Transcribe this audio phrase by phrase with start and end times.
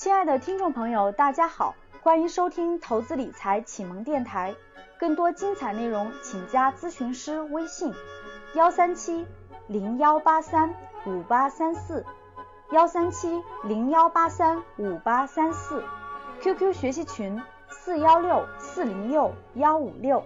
[0.00, 4.54] 亲爱的听众朋友，大家好，欢迎收听投资理财启蒙电台。
[4.98, 7.92] 更多精彩内容，请加咨询师微信：
[8.54, 9.26] 幺三七
[9.66, 10.74] 零幺八三
[11.04, 12.02] 五八三四，
[12.70, 15.84] 幺三七零幺八三五八三四。
[16.40, 17.38] QQ 学习群：
[17.68, 20.24] 四幺六四零六幺五六，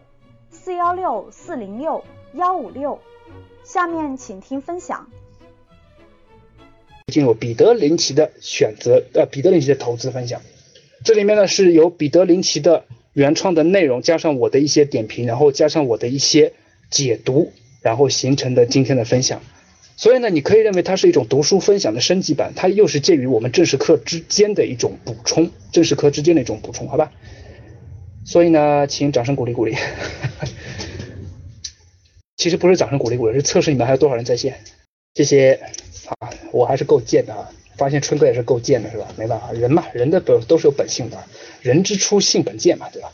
[0.50, 2.04] 四幺六四零六
[2.34, 3.00] 幺五六。
[3.64, 5.08] 下面请听分享。
[7.12, 10.40] 进入彼得林奇的选择，呃，彼得林奇的投资分享。
[11.04, 16.54] 这里面呢是由彼得林奇的原创的内容，加上我的一些点评，然后加上我的一些
[16.90, 19.42] 解读，然后形成的今天的分享。
[19.96, 27.12] 所以呢，你可以认为它是一种读书分享的升级版，它又是介于我们正式课之间的一种补充，正式课之间的一种补充，好吧？
[28.24, 29.76] 所以呢，请掌声鼓励鼓励。
[32.36, 34.58] 其实不是掌声鼓励鼓励，是测试你们还有多少人在线。
[35.14, 35.58] 这些。
[36.20, 37.50] 啊，我还是够贱的啊！
[37.78, 39.08] 发现春哥也是够贱的，是吧？
[39.16, 41.24] 没办法，人嘛，人的本都是有本性的，
[41.62, 43.10] 人之初性本贱嘛，对吧？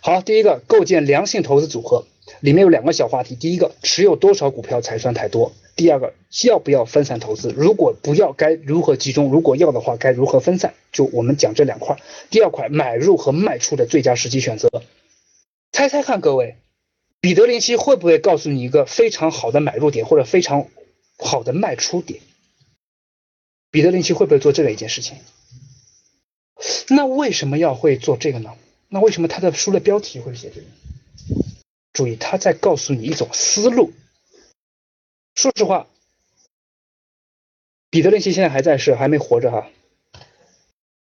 [0.00, 2.06] 好，第一个构建良性投资组合，
[2.40, 3.36] 里面有两个小话题。
[3.36, 5.52] 第一个，持有多少股票才算太多？
[5.76, 6.12] 第二个，
[6.44, 7.54] 要不要分散投资？
[7.56, 9.30] 如果不要，该如何集中？
[9.30, 10.74] 如果要的话，该如何分散？
[10.90, 11.96] 就我们讲这两块。
[12.30, 14.68] 第二块，买入和卖出的最佳时机选择。
[15.70, 16.56] 猜猜看，各位，
[17.20, 20.66] 彼得林奇会不会告诉你一个非常好的买入点，或者非常？
[21.18, 22.20] 好的卖出点，
[23.70, 25.18] 彼得林奇会不会做这个一件事情？
[26.88, 28.54] 那为什么要会做这个呢？
[28.88, 30.66] 那为什么他的书的标题会写这个？
[31.92, 33.92] 注意，他在告诉你一种思路。
[35.34, 35.86] 说实话，
[37.90, 39.68] 彼得林奇现在还在世，还没活着哈，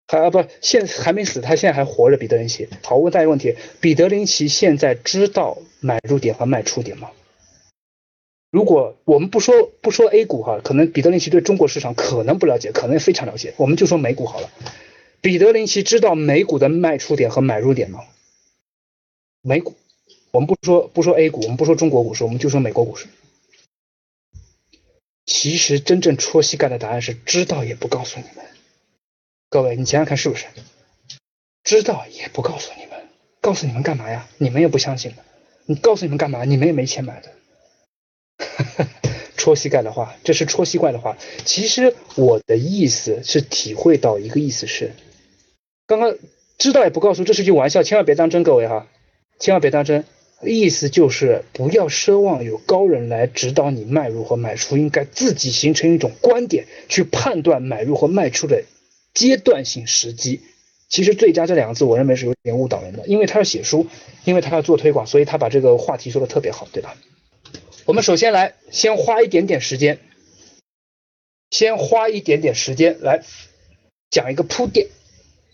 [0.09, 2.17] 还啊不，现还没死，他现在还活着。
[2.17, 7.11] 彼得林奇，好，问大家一个问题：彼得林奇现在知道买入点和卖出点吗？
[8.57, 13.53] 如果我们不说不说 A 股哈，可能彼得林奇对中国市场可能不了解，可能非常了解。
[13.59, 14.51] 我们就说美股好了。
[15.21, 18.01] 彼得林奇知道美股的卖出点和买入点吗？
[19.43, 19.75] 美股，
[20.31, 23.09] 我们不说不说 A 股，我们不说中国股市，我们就说美国股市。
[25.27, 28.47] 其实真正戳膝盖的答案是知道也不告诉你们。
[29.51, 30.47] 各位，你想想看是不是？
[31.63, 33.07] 知道也不告诉你们，
[33.43, 34.27] 告诉你们干嘛呀？
[34.39, 35.23] 你们也不相信的。
[35.67, 36.45] 你告诉你们干嘛？
[36.47, 37.31] 你们也没钱买的。
[39.37, 41.17] 戳膝盖的话，这是戳膝盖的话。
[41.45, 44.93] 其实我的意思是体会到一个意思是，
[45.87, 46.17] 刚刚
[46.59, 48.87] 知道也不告诉，这是句玩笑，千万别当真，各位哈，
[49.39, 50.05] 千万别当真。
[50.43, 58.65] 意思就是不要奢望有高人来指导你卖入和卖出，应该自己形成一种观点去判断买入和卖出的
[59.15, 60.43] 阶段性时机。
[60.89, 63.87] 其实“最佳”这两个字，我认为是有点误导人的，因为他要写书，
[64.25, 66.95] 因为他要做推广，所以他把这个话题说的特别好，对吧？
[67.87, 70.01] 我们首先来，先花一点点时间，
[71.51, 73.23] 先花一点点时间来
[74.11, 74.89] 讲一个铺垫，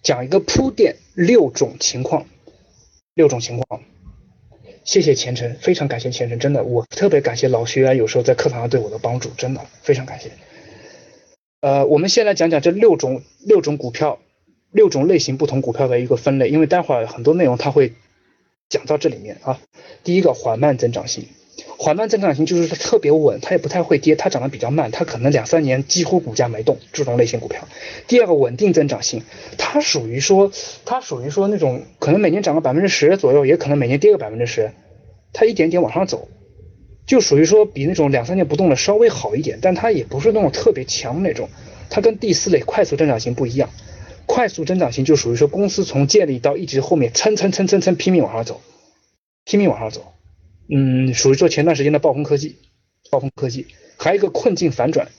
[0.03, 2.27] 讲一个铺垫，六种情况，
[3.13, 3.83] 六种情况。
[4.83, 10.31] 谢谢虔诚，非常感谢虔诚，真的，我特别感谢老学员有时候在课堂上对我的帮助，真的非常感谢。
[11.61, 14.19] 呃，我们先来讲讲这六种六种股票，
[14.71, 17.93] 六种类型不同股票的一个分类，因为待会儿很多内容它会
[18.71, 19.61] 讲到这里面啊。
[20.03, 21.29] 第一个缓慢增长型。
[21.83, 27.67] 缓慢增长型就是它特别稳，它也不太会跌，它涨得比较慢，它可能两三年几乎股价没动，这种类型股票。
[28.07, 29.25] 第二个稳定增长型，
[29.59, 30.53] 它属于说
[30.85, 34.71] 它属于说那种可能每年涨个百分之十左右，也可能每年跌个百分之十，
[35.33, 36.29] 它一点点往上走，
[37.05, 41.49] 就属于说比那种两三年不动的稍微好一点，但它也不是那种特别强那种。
[41.91, 43.69] 它跟第四类快速增长型不一样，
[44.27, 48.61] 快速增长型就属于说公司从建立到一直后面蹭蹭蹭蹭蹭拼命往上走，
[49.45, 50.12] 拼命往上走。
[50.75, 52.57] 嗯，属于说前段时间的暴风科技，
[53.11, 53.67] 暴风科技，
[53.99, 55.11] 还有一个困境反转，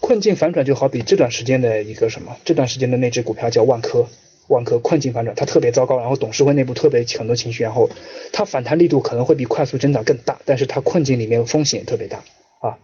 [0.00, 4.06] 困境反转就好比这段时间的一个什么，这段时间的那只股票叫万科，
[4.48, 7.88] 万科困境反转，它特别糟糕，然后董事会内部特别很多情绪，然后
[8.34, 12.18] 它反弹力度可能会比快速增长更大，但是它困境里面风险也特别大
[12.60, 12.76] 啊。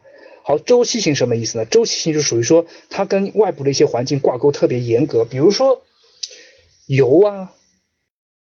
[0.42, 1.66] 好，周期性什么意思呢？
[1.66, 5.82] 周期性就属于说它跟外部的一些环境挂钩特别严格，比如说
[6.86, 7.52] 油啊、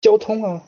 [0.00, 0.64] 交通啊，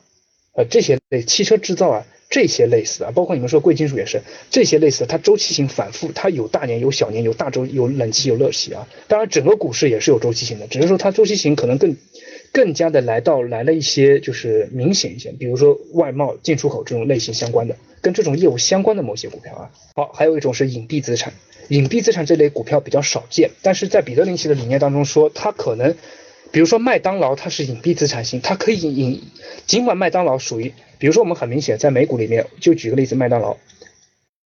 [0.55, 2.05] 呃这些类汽车制造啊。
[2.33, 8.87] 这些类似的，包括你们说贵金属也是，这些类似的，它周期性反复，它有大年有小年，有大周有冷期有热期啊。
[9.07, 11.95] 当然，整个股市也是有周期性的，只是说它周期性可能更
[12.51, 19.69] 更加的来到来了一些就是明显一些，比如说外贸进出口这种类型相关的，跟这种业务相关的某些股票啊。
[19.93, 21.31] 好，还有一种是隐蔽资产，
[21.67, 25.95] 隐蔽资产这类股票比较少见，但是在彼得林奇的理念当中说，它可能，
[26.53, 29.23] 比如说麦当劳，它是隐蔽资产型，它可以隐，
[29.65, 30.71] 尽管麦当劳属于。
[30.99, 33.57] 比如说，我们很明显在美股里面，就举个例子，麦当劳，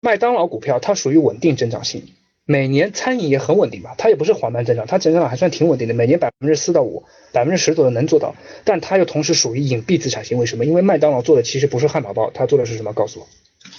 [0.00, 2.06] 麦当劳股票它属于稳定增长型，
[2.44, 8.36] 每年餐饮业很稳定吧，它也不是缓慢增长，它增长还算挺稳定的，每年百分之四到五，百分之十左右能做到。
[8.64, 10.66] 但它又同时属于隐蔽资产型，为什么？
[10.66, 12.92] 因为麦当劳做的其实不是汉堡包，它做的是什么？
[12.92, 13.26] 告诉我，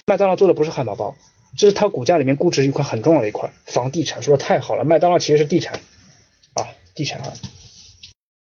[0.07, 1.15] 麦当劳做的不是汉堡包，
[1.55, 5.79] 这是它股价里面估值一块很重要的一块，房地产说的太好了，麦当劳其实是地产
[6.55, 7.31] 啊，地产啊。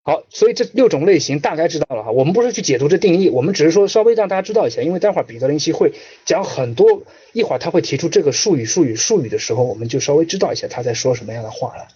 [0.02, 2.10] 好，所以这六种类型大概知道了哈。
[2.10, 5.92] 我们不是去解读这定义，我们只是说稍微让大家知道一下，因为待会儿彼得林奇会
[6.24, 7.02] 讲很多，
[7.32, 11.88] 一会儿他会提出这个术语、术语、术语的时候，我们就稍微知道一下他在说什么样的话了。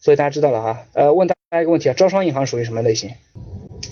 [0.00, 0.86] 所以大家知道了哈。
[0.92, 3.10] 呃，问大家一个问题啊，招商银行属于什么类型？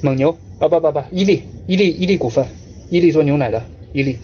[0.00, 2.46] 蒙牛啊不不不，伊利伊利伊利股份，
[2.88, 4.18] 伊利做牛奶的伊利，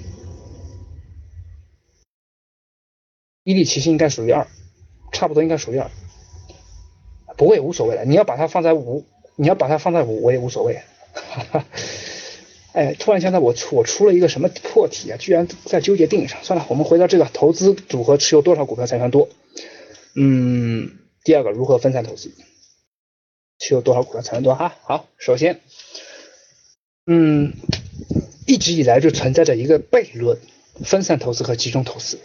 [3.42, 4.46] 伊利其实应该属于二，
[5.10, 5.90] 差不多应该属于二。
[7.38, 9.06] 不会无所谓的，你要把它放在五，
[9.36, 10.82] 你要把它放在五，我也无所谓。
[11.14, 11.64] 哈哈，
[12.72, 15.16] 哎，突然想到，我出我出了一个什么破题啊？
[15.16, 16.42] 居然在纠结定义上。
[16.42, 19.28] 算了，我们回到这个投资组合持有多少股票才算多？
[20.14, 22.32] 嗯，第二个如何分散投资？
[23.60, 24.54] 持有多少股票才算多？
[24.54, 25.60] 哈，好，首先，
[27.06, 27.52] 嗯，
[28.46, 30.38] 一直以来就存在着一个悖论：
[30.84, 32.18] 分散投资和集中投资。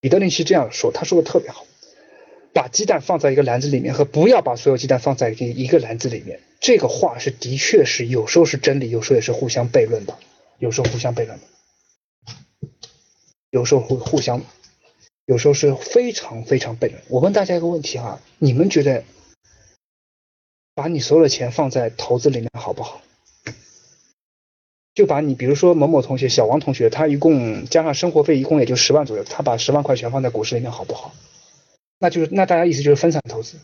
[0.00, 1.66] 彼得林奇这样说，他说的特别好。
[2.54, 10.18] 把鸡蛋放在一个篮子里面和不要把所有鸡蛋放在一一个篮子里面，这个话是的确是有时候是真理，有时候也是互相悖论的，
[10.58, 12.68] 有时候互相悖论的，
[13.50, 14.42] 有时候会互相，
[15.26, 16.94] 有时候是非常非常悖论。
[17.08, 19.02] 我问大家一个问题哈，你们觉得
[20.74, 23.00] 把你所有的钱放在投资里面好不好？
[24.94, 31.14] 就把你比如说某某同学小王同学，他一共加上生活费一共也就十万左右，他把十万块钱放在股市里面好不好？
[32.02, 33.58] 那就是那大家意思就是分散投资，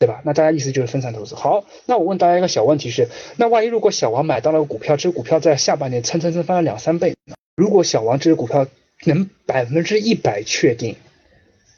[0.00, 0.20] 对吧？
[0.24, 1.36] 那大家意思就是分散投资。
[1.36, 7.36] 好，那我问大家一个小问题是：那万一如果小王买到了股票，这个股票在下半年蹭蹭蹭翻了两三倍呢？
[7.54, 8.66] 如果小王这只股票
[9.04, 10.96] 能百分之一百确定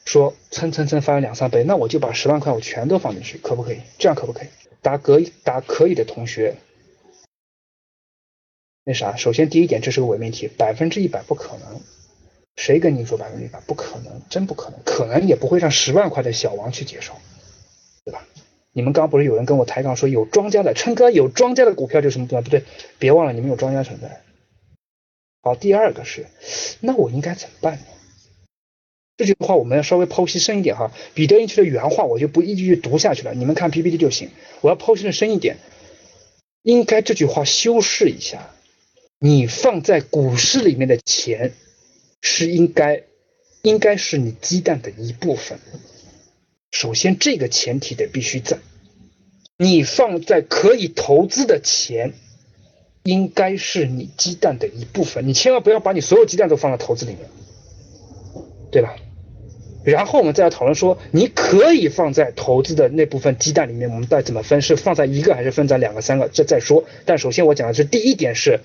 [0.03, 3.77] 说蹭蹭蹭翻了两三倍，那我就把十万块我全都放进去，可不可以？
[3.99, 4.47] 这样可不可以？
[4.81, 6.55] 答可以，答可以的同学，
[8.83, 11.79] 那啥，首先第一点，这是个伪命题，百分之一百不可能。
[12.59, 13.57] 谁跟你说百分之一百？
[13.61, 17.13] 不可能，真不可能，可能也不会让十万块的小王去接受，
[18.03, 18.27] 对吧？
[18.73, 22.65] 你们刚不是有人跟我抬杠说有庄家的，琛哥有庄家的股票就什么对吧不对？
[22.97, 24.21] 别忘了你们有庄家存在。
[25.41, 26.27] 好，第二个是，
[26.81, 27.85] 那我应该怎么办呢？
[29.15, 30.91] 这句话我们要稍微剖析深一点哈。
[31.13, 34.29] 彼得林奇的原话我就不一句句读下去了，你们看 PPT 就行。
[34.59, 35.57] 我要剖析的深一点，
[36.63, 38.49] 应该这句话修饰一下，
[39.17, 41.53] 你放在股市里面的钱。
[42.21, 43.03] 是应该，
[43.61, 45.59] 应该是你鸡蛋的一部分。
[46.71, 48.57] 首先，这个前提得必须在。
[49.57, 52.13] 你放在可以投资的钱，
[53.03, 55.27] 应该是你鸡蛋的一部分。
[55.27, 57.29] 你千万不要把你所有鸡蛋都放在投资里面，
[58.71, 58.95] 对吧？
[59.83, 64.61] 然后我们再来讨论说，你可以放在投资的那部分鸡蛋里面，我们再怎么分？
[64.61, 66.29] 是放在一个还是分在两个、三个？
[66.29, 66.83] 这再说。
[67.05, 68.59] 但首先我讲的是第一点是。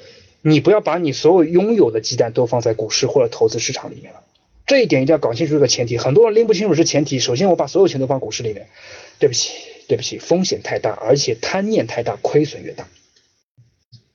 [0.47, 4.23] 你不要把你所有拥有的鸡蛋都放在股市或者投资市场里面了，
[4.67, 5.97] 这一点一定要搞清楚这个前提。
[5.97, 7.19] 很多人拎不清楚是前提。
[7.19, 8.69] 首先，我把所有钱都放股市里面，
[9.19, 9.55] 对不起，
[9.89, 12.87] 对不起，风险太大，而且贪念太大，亏损越大。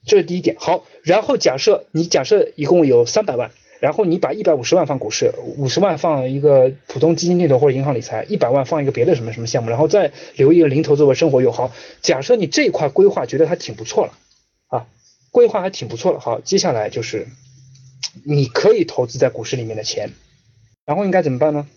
[0.05, 0.55] 这是第一点。
[0.59, 3.49] 好，然后假设你假设一共有三百万，
[3.79, 11.71] 然后你把一百五十万放股市，五十万放一个普通基金定投或者银行理财，一百万放一个别的什么什么项目，然后再留一个零头作为生活用好。
[12.03, 14.13] 假设你这一块规划觉得还挺不错了
[14.67, 14.86] 啊。
[15.31, 17.27] 规划还挺不错的，好，接下来就是
[18.25, 20.09] 你可以投资在股市里面的钱，
[20.86, 21.67] 然后应该怎么办呢？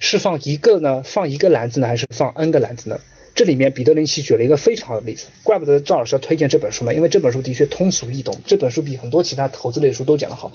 [0.00, 3.00] 是放一个呢，放一个篮子呢，还是放 N 个篮子呢？
[3.34, 10.52] 这里面彼得林奇举了一个非常好的例子，怪不得赵老师要推荐这本书呢，因为这本书的确通俗易懂，这本书比很多其他投资类书都讲得好。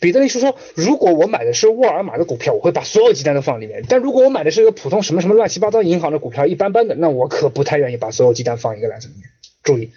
[0.00, 9.24] 彼得林奇说，如果我买的是沃尔玛的股票，我会把所有鸡蛋都放里面；但如果我买的是一个普通什么什么乱七八糟银行的股票，一般般的，那我可不太愿意把所有鸡蛋放一个篮子里面。
[9.62, 9.90] 注意。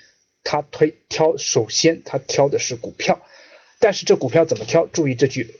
[0.43, 3.19] 他推挑，首先他挑的是股票，
[3.79, 4.85] 但是这股票怎么挑？
[4.87, 5.55] 注意这句，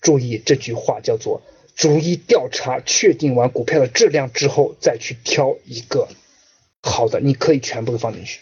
[0.00, 1.42] 注意这句话叫做
[1.74, 6.08] 逐一调查，确定完股票的质量之后再去挑一个
[6.82, 8.40] 好的，你可以全部都放进去。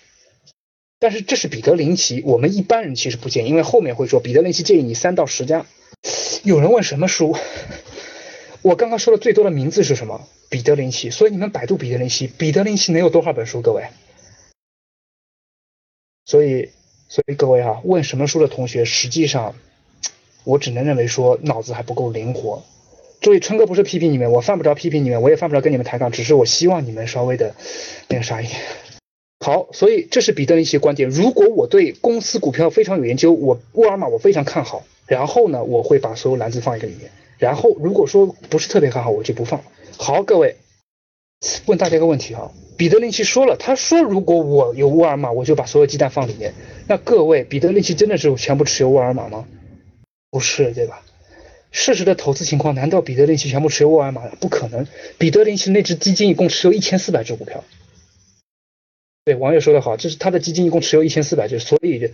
[0.98, 5.66] 但是这是彼得林奇，我们一般人其实不建议，因为后面会说彼得林奇建议你三到十家。
[6.42, 7.36] 有人问什么书？
[8.62, 10.26] 我刚刚说的最多的名字是什么？
[10.48, 11.10] 彼得林奇。
[11.10, 13.60] 所以你们百度彼得林奇，彼得林奇能有多少本书？
[13.60, 13.84] 各位？
[16.26, 16.70] 所以，
[17.08, 19.54] 所以各位哈，问什么书的同学，实际上，
[20.44, 22.64] 我只能认为说脑子还不够灵活。
[23.20, 27.54] 注意，春哥不是批评你们，我犯不着批评你们，我也犯不着跟你们抬杠，只是我希望你们稍微的
[28.08, 28.60] 那个啥一点。
[29.38, 31.08] 好，所以这是彼得的一些观点。
[31.08, 37.10] 如果我对公司股票非常有研究，我沃尔玛我非常看好，然后呢，我会把所有篮子放一个里面。
[37.38, 39.62] 然后如果说不是特别看好，我就不放。
[39.96, 40.56] 好，各位，
[41.66, 46.54] 问大家一个问题啊，彼得林奇说了，他说如果我有沃尔玛，我就把所有鸡蛋放里面。
[46.88, 49.46] 那各位，彼得林奇真的是全部持有沃尔玛吗？
[50.30, 51.02] 不是，对吧？
[51.70, 54.26] 事实的投资情况，难道彼得林奇全部持有沃尔玛？
[54.40, 54.86] 不可能，
[55.18, 57.64] 彼得林奇那只基金一共持有一千四百只股票。
[59.24, 62.10] 对，网友说的好，这是他的基金一共持有一千四百只，所以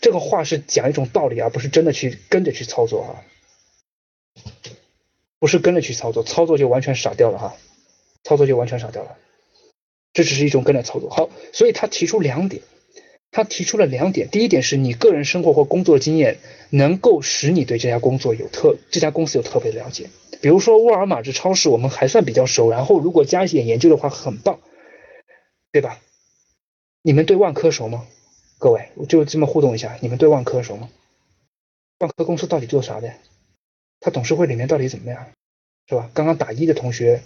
[0.00, 3.22] 这个话是讲一种道理，而不是真的去跟着去操作啊。
[5.38, 7.54] 不是跟着去操作，操作就完全傻掉了哈，
[8.24, 9.16] 操作就完全傻掉了。
[10.12, 11.08] 这只是一种跟着操作。
[11.10, 12.62] 好，所以他提出两点，
[13.30, 14.28] 他提出了两点。
[14.30, 16.38] 第一点是你个人生活或工作经验
[16.70, 20.08] 能够使你对这家工作有特这家公司有特别的了解。
[20.40, 22.70] 比如说沃尔玛这超市，我们还算比较熟。
[22.70, 24.60] 然后如果加一点研究的话，很棒，
[25.72, 26.00] 对吧？
[27.02, 28.06] 你们对万科熟吗？
[28.58, 30.88] 各位，我就这么互动一下，你们对万科熟吗？
[31.98, 33.12] 万科公司到底做啥的？
[34.00, 35.32] 他董事会里面到底怎么样，
[35.88, 36.10] 是吧？
[36.14, 37.22] 刚刚打一的同学，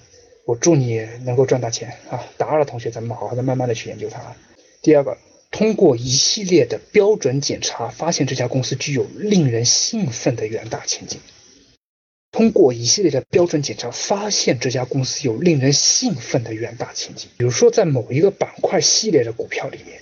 [0.49, 2.25] 我祝你能够赚大钱啊！
[2.39, 4.35] 打二的同学，咱们好好的慢慢的去研究它。
[4.81, 5.19] 第二个，
[5.51, 11.21] 通过一系列的标准检查，发现这家公司具有令人兴奋的远大前景。
[12.33, 17.29] 通过一系列的标准检查，发现这家公司有令人兴奋的远大前景。
[17.37, 20.01] 比如说，在某一个板块系列的股票里面，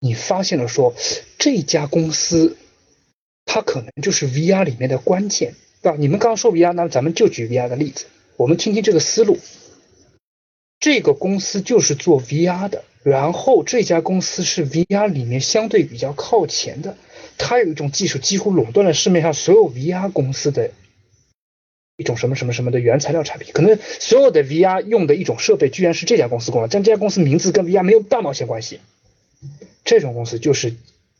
[0.00, 0.96] 你发现了说
[1.38, 2.56] 这家公司，
[3.44, 5.54] 它可能就是 VR 里面的关键。
[5.80, 8.06] 对吧，你们刚刚说 VR，那咱们就举 VR 的例子，
[8.36, 9.38] 我们听听这个思路。
[10.80, 16.96] 这个公司就是做 VR 的，然后这家公司是 VR 里面相对比较靠前的，
[17.38, 20.72] 它有一种技术几乎垄断了市面上所有 VR 公司的
[21.96, 28.80] 一种什么什么什么的原材料产品，可能所有的 VR 用的一种设备居然是这家公司供的，但这家公司名字跟 VR 没有半毛钱关系。
[29.84, 30.74] 这种公司就是。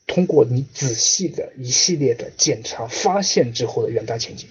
[0.07, 4.47] 通过你仔细的一系列的检查发现之后的远大前景。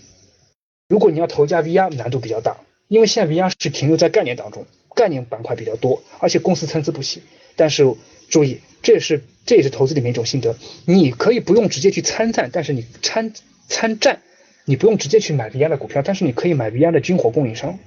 [0.87, 7.23] 如果你要投一家 VR，难度比较大，因为现在 VR 是停留在概念当中，概念板块比较多，而且公司参差不齐。
[7.57, 7.95] 但是
[8.29, 13.33] 注意，这也是这也是投资里面一种心得，你可以不用直接去参战，但是你参
[13.69, 14.21] 参战，
[14.67, 17.79] 你不用直接去买 VR 的股票，但是你可以买 VR 的军火供应商。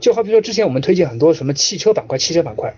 [0.00, 2.74] 就好比说之前我们推荐很多什么汽车板块、汽车板块、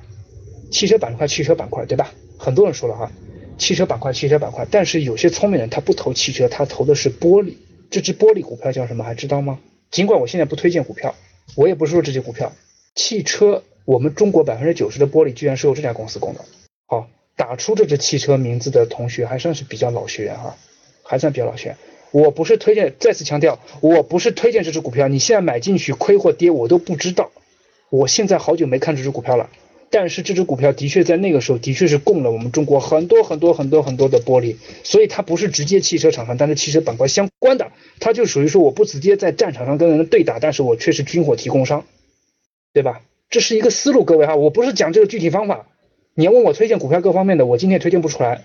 [0.71, 2.13] 汽车板块、汽车板块，对吧？
[2.39, 3.11] 很多人说了哈。
[3.59, 7.55] 汽车板块，汽车板块，但是有些聪明人他不投汽车，他投的是玻璃。
[7.91, 9.05] 这只玻璃股票叫什么？
[9.05, 9.59] 还知道吗？
[9.91, 11.15] 尽管我现在不推荐股票，
[11.55, 12.53] 我也不是说这些股票。
[12.95, 16.45] 汽车，我们中国百分之九十的玻璃居然是由这家公司供的。
[16.87, 20.57] 好，打出这只汽车名字的同学还算是比较老学员哈，
[21.03, 21.77] 还算比较老学员。
[22.11, 25.09] 我不是推荐，再次强调，我不是推荐这只股票。
[25.09, 27.31] 你现在买进去亏或跌我都不知道。
[27.91, 29.51] 我现在好久没看这只股票了。
[29.89, 41.85] 但是这只股票的确在那个时候的确是供了我们中国很多很多很多很多的玻璃，所以它不是直接汽车厂商，但是汽车板块相关的，它就属于说我不直接在战场上跟人对打，但是我却是军火提供商，
[42.73, 43.01] 对吧？
[43.31, 45.67] 这是一个思路，各位哈，我不是讲这个具体方法，
[46.15, 48.45] 你要问我推荐股票各方面的，我今天推荐不出来，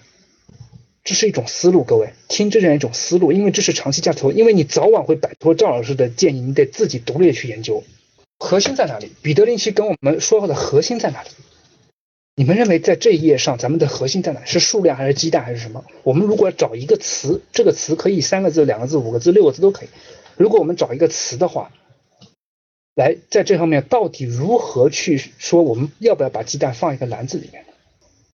[1.03, 7.83] 这是一种思路，各位听这样一种思路，因为这是长期价值投，因为你早晚会摆脱赵老师的建议，你得自己独立去研究。
[8.41, 9.11] 核心在哪里？
[9.21, 11.29] 彼得林奇跟我们说的核心在哪里？
[12.35, 14.43] 你们认为在这一页上，咱们的核心在哪？
[14.45, 15.85] 是数量还是鸡蛋还是什么？
[16.01, 19.89] 我们如果找一个词，这个词可以三个字、两个字、五个字、六个字都可以。
[20.37, 21.71] 如果我们找一个词的话，
[22.95, 25.61] 来在这方面到底如何去说？
[25.61, 27.63] 我们要不要把鸡蛋放一个篮子里面？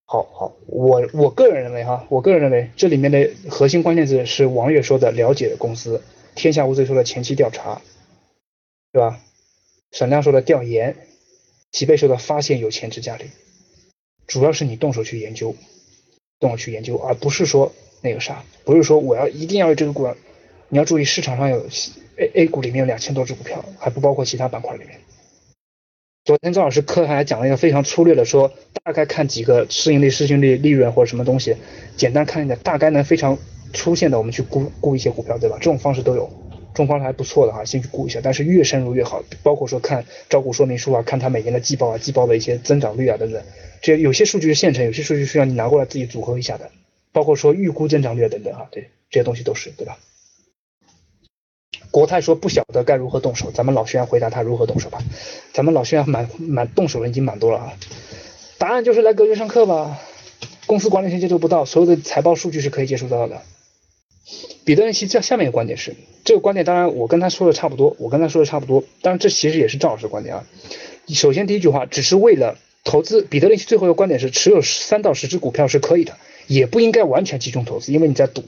[0.05, 6.01] 好好，我我个人认为哈，我个人认为这里面的核心关键字是王悦说的了解的公司，
[6.33, 7.81] 天下无贼说的前期调查，
[8.93, 9.19] 对吧？
[9.91, 10.95] 沈亮说的调研，
[11.71, 13.25] 齐贝说的发现有潜质价值，
[14.27, 15.55] 主要是你动手去研究，
[16.39, 20.07] 动手去研究，而不是说那个啥，不是说我要一定要这个股，
[20.69, 21.65] 你要注意市场上有
[22.17, 24.99] A A 股里面有两千多只股票，还不包括其他板块里面。
[26.25, 28.51] 昨天赵老师课还讲了一个非常粗略的说，
[28.83, 31.55] 大概看几个市盈率、市净率、利润或者什么东西，
[31.95, 33.37] 简单看一下，大概能非常
[33.73, 35.55] 粗线的，我们去估估一些股票，对吧？
[35.57, 36.29] 这种方式都有。
[36.77, 43.41] 中方还不错的哈，先去估一下，但是越深入越好，包括说看招股说明书啊，看它每年的季报啊，季报的一些增长率啊等等，
[43.81, 46.69] 这有些数据是现成，有些数据需要你拿过来自己组合一下的，
[47.11, 49.97] 包括说预估增长率等等哈，对这些东西都是对吧？
[51.89, 54.99] 国泰说不晓得该如何动手，咱们老学员回答他如何动手吧，
[55.53, 57.73] 咱们老学员蛮蛮动手的已经蛮多了啊，
[58.59, 59.99] 答案就是来格局上课吧，
[60.67, 63.41] 公司管理层接触不到，所有的财报数据是可以接触到的。
[64.65, 70.45] 彼得林奇这下面一个观点是，这个观点当然我跟他说的差不多，我跟他说的差不多，当然这其实也是赵老师的观点啊。
[71.07, 76.17] 首先第一句话，只是为了投资，彼得林奇最后一个观点是，持有三到十只股票是可以的，
[76.47, 78.43] 也不应该完全集中投资，因为你在赌，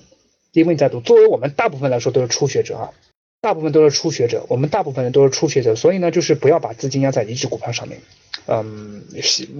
[0.52, 1.00] 因为你在赌。
[1.00, 2.92] 作为我们大部分来说都是初学者啊，
[3.40, 8.02] 大部分都是初学者，我们大部分人都是初学者，所以呢，就是不要把资金压在一只股票上面。
[8.48, 9.04] 嗯，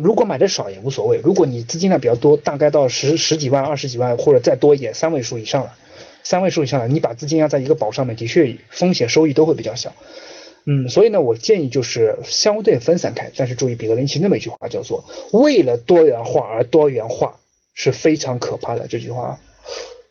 [0.02, 5.76] 如果买的少也无所谓，如果你资金量比较多，大概到十十几万、二十几万或者再多一点，三位数以上了，
[6.24, 9.94] 三位数以上了，你把资金压在一个宝上面，的确风险收益都会比较小。
[10.66, 17.40] 嗯，所以呢，我建议就是相对分散开，但是注意彼得林奇那么一句话叫做“为了多元化而多元化”，
[17.74, 19.40] 是非常可怕的这句话。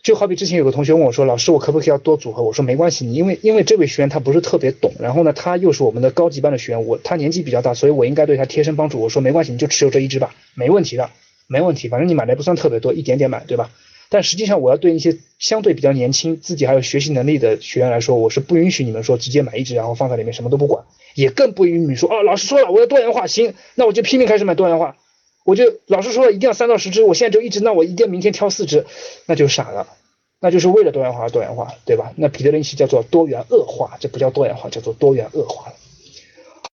[0.03, 11.11] 就好比之前有个同学问我说：“老师，我可不可以要多组合？”我说：“没关系，你因为因为这位学员他不是特别懂，然后呢，他又是我们的高级班的学员，我他年纪比较大，所以我应该对他贴身帮助。”我说：“没关系，你就持有这一只吧，没问题的，
[11.47, 13.71] 没问题，反正你买的也不算特别多，一点点买，对吧？
[14.11, 20.85] 但实际上，我要对一些相对比较年轻、自己还有学习能力的学员来说，我是不允许你们说直接买一只，然后放在里面什么都不管，
[21.15, 24.97] 也更不允许你说哦，老师说了我要多元化，行，那我就拼命开始买多元化，
[25.45, 28.87] 我就老师说了一定要三到十只，我现在就一只，那我一定明天挑四只，
[29.27, 29.87] 那就傻了。”
[30.41, 32.13] 那就是为了多元化而多元化，对吧？
[32.15, 35.73] 那彼得林奇叫做多元恶化，这不叫多元化，叫做多元恶化。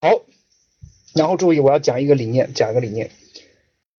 [0.02, 0.22] 好，
[1.16, 3.10] 然后注意，我要讲一个理念，讲一个理念。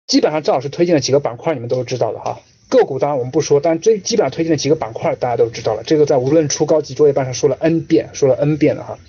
[0.06, 2.42] 基本上赵老师推荐的几个板块，你们都是知道的哈。
[2.76, 5.84] 个股当然我们不说，但最基本上推荐的几个板块，大家都知道了。
[5.84, 9.00] 这个在无论初高级作业班上说了 n 遍，说了 n 遍了哈。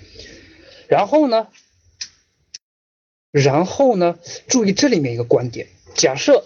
[0.87, 1.47] 然后呢，
[3.31, 6.43] 然后呢，注意这里面一个观点，假设。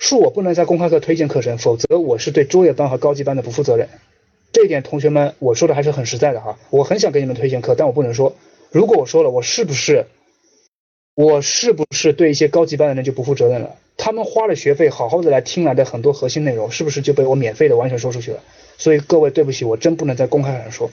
[0.00, 3.88] 恕我不能在公开课推荐课程，否则我是对作业班和高级班的不负责任。
[4.52, 6.56] 这一点，同学们，我说的还是很实在的哈。
[6.70, 8.36] 我很想给你们推荐课，但我不能说。
[8.70, 10.06] 如果我说了，我是不是，
[11.16, 13.74] 我是不是对一些高级班的人就不负责任了？
[13.98, 18.40] 他们花了学费，好好的来听来的很多核心内容，是不是就被我免费的完全说出去了？
[18.78, 20.90] 所以各位，对不起，我真不能在公开上说，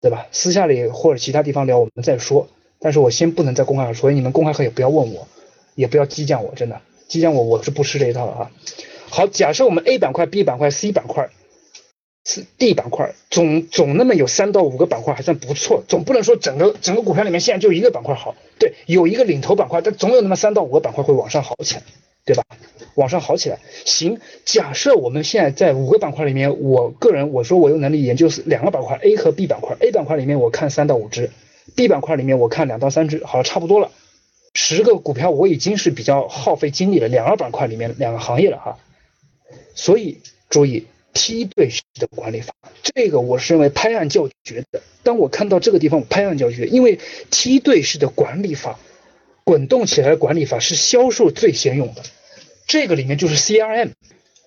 [0.00, 0.28] 对吧？
[0.30, 2.46] 私下里或者其他地方聊，我们再说。
[2.78, 5.26] 但是我先不能在公开上说，所以你们公开课也不要问我，
[5.74, 6.80] 也不要激将我，真的。
[7.08, 8.50] 激将我我是不吃这一套的啊。
[9.08, 11.30] 好，假设我们 A 板块、B 板块、C 板块、
[12.26, 18.36] 是 D 板块，总总那么有三到五个板块还算不错，总不能说整个整个股票里面现在就一个板块好。
[18.58, 21.82] 对，有一个领头板块，但总有那么三到五个板块会往上好起来，
[22.28, 22.44] 对吧？
[22.94, 23.58] 往上好起来。
[23.86, 31.30] 行，假设我们现在在五个板块里面，我个人我说我有能力研究两个板块 A 和 B 板块，A 板块里面我看三到五只
[31.74, 33.90] ，B 板块里面我看两到三只，好了，差不多了。
[34.52, 38.78] 十个股票我已经是比较耗费精力了，两个板块里面两个行业了哈，
[39.74, 40.18] 所以
[40.50, 44.82] 注意梯队式的管理法，这个我是认为拍案叫绝的。
[45.04, 46.98] 当我看到这个地方，我拍案叫绝，因为
[47.30, 48.78] 梯队式的管理法，
[49.44, 52.02] 滚动起来的管理法是销售最先用的，
[52.68, 53.90] 这个里面就是 CRM。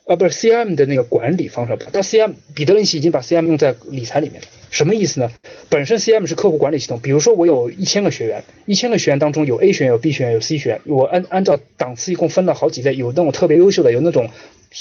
[0.07, 5.31] 啊，不是 C M 的那个管理方式，但 C M 彼得林奇已经把 C M 用在理财里面了，什么意思呢？
[5.69, 14.27] 本身 C M 是客户管理系统，比如说我有一千个学员，一千个学员当中有 A 学员、有 B 学员、有 C 学员，我按按照档次一共分了好几类，有那种特别优秀的，有那种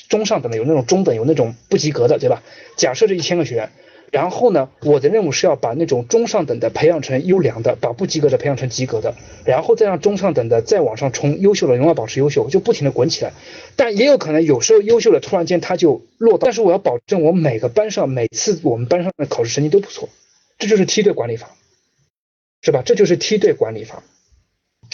[0.09, 2.43] 中上等的，有那种中等，有那种不及格的，对吧？
[2.77, 3.71] 假设这一千个学员。
[4.11, 13.33] 然后呢，我的任务是要把那种中上等的培养成优良的，把不及格的培养成及格的，然后再让中上等的再往上冲，优秀的永远保持优秀，就不停的滚起来。
[13.77, 20.09] 但也有可能有时候优秀的突然间他就落到，但是我要保证我每个班上每次我们班上的考试成绩都不错，
[20.59, 21.51] 这就是梯队管理法，
[22.63, 22.83] 是吧？
[22.85, 24.03] 这就是梯队管理法。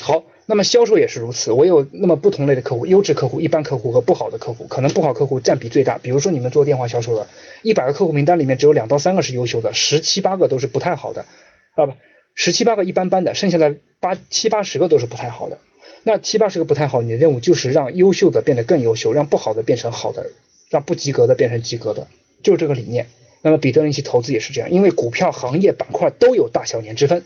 [0.00, 0.24] 好。
[0.48, 5.98] 那么销售也是如此，我有那么不同类的客户，优质客户、一般客户和不好的客户，可能不好客户占比最大。
[5.98, 7.26] 比如说你们做电话销售的，
[7.62, 11.26] 一百个客户名单里面只有两到三个是优秀的，十七八个都是不太好的，
[11.74, 11.94] 啊不，
[12.36, 15.58] 十七八个一般般的，剩下的八七八十个都是不太好的。
[16.04, 20.30] 那七八十个不太好，你的任务就是让优秀的变得更优秀，让不好的变成好的，
[20.70, 22.06] 让不及格的变成及格的，
[22.44, 23.08] 就是这个理念。
[23.42, 27.24] 那么彼得林奇投资也是这样，因为股票行业板块都有大小年之分。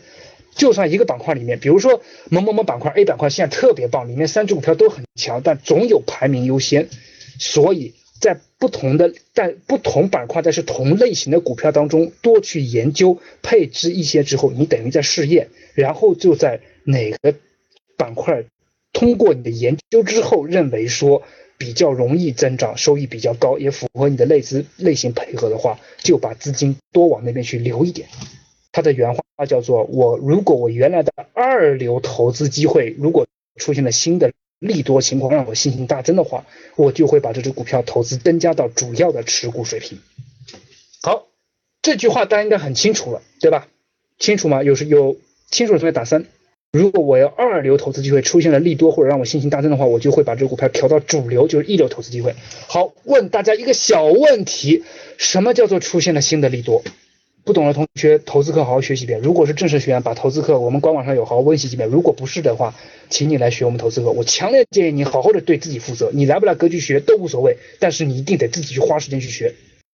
[0.55, 6.89] 就算一个板块里面，比如说某某某板块 A 板块现在特别棒，里面三只股票都很强，但总有排名优先。
[7.39, 17.33] 所以在不同的在不同板块但是同类型的股票当中多去研究配置一些之后，你等于在试验，然后就在哪个
[17.97, 18.43] 板块
[18.93, 21.23] 通过你的研究之后，认为说
[21.57, 28.07] 比较容易增长，收益比较高，也符合你的类资类型配合的话，就把资金多往那边去留一点。
[28.71, 33.25] 他的原话它叫做：“我如果我原来的二流投资机会如果
[33.55, 39.97] 出现了新的利多情况，让我信心大增的话，我就会把这只股票投资增加到主要的持股水平。”
[41.01, 41.25] 好，
[41.81, 43.67] 这句话大家应该很清楚了，对吧？
[44.19, 44.61] 清楚吗？
[44.61, 45.17] 有是有
[45.49, 46.25] 清楚的同学打三。
[46.71, 52.35] 如果我要二流投资机会出现了利多或者让我信心大增的话，我就会把这个股票调到主流，就是一流投资机会。
[52.67, 54.83] 好，问大家一个小问题：
[55.17, 56.83] 什么叫做出现了新的利多？
[57.43, 59.19] 不懂的同学，投资课好好学习一遍。
[59.19, 61.89] 如果是正式学员，把投资课我们官网上有好好温习几遍。
[61.89, 62.75] 如果不是的话，
[63.09, 64.11] 请你来学我们投资课。
[64.11, 66.11] 我强烈建议你好好的对自己负责。
[66.13, 69.55] 你来不来格局学都无所谓，但是你一定得自己去花时间去学。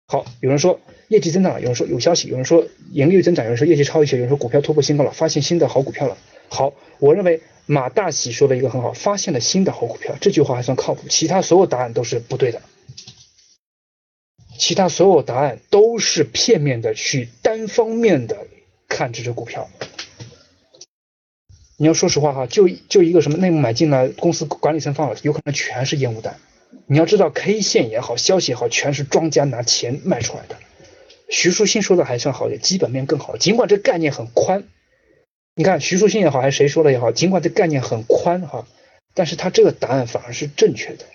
[0.07, 6.17] 好，有人说业绩增长了，有人说有消息，有人说盈利增长，有人说业绩超预期，有人说股票突破新高了，发现新的好股票了。
[6.47, 12.61] 好，我认为马大喜说的一个很好，发现了新的好股票，这句话还算靠谱，其他所有答案都是不对的。
[14.61, 18.45] 其他所有答案都是片面的，去单方面的
[18.87, 19.67] 看这只股票。
[21.77, 26.37] 你要说实话哈，就就一个什么内幕买进了，公司管理层放了，有可能全是烟雾弹。
[26.85, 30.55] 你要知道 K 线也好，消息也好，全是庄家拿钱卖出来的。
[31.27, 34.65] 徐书新说的还算好点，基本面更好，尽管这概念很宽。
[35.55, 38.67] 你看徐书新也好，还是谁说的也好，尽管这概念很宽哈，
[39.15, 41.05] 但是他这个答案反而是正确的。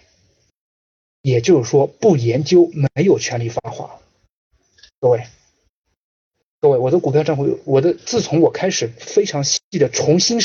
[1.27, 3.99] 也就是说，不研究没有权利发话。
[5.01, 5.25] 各位，
[6.61, 10.39] 各位，我的股票账户，我的自从我开始非常细的重新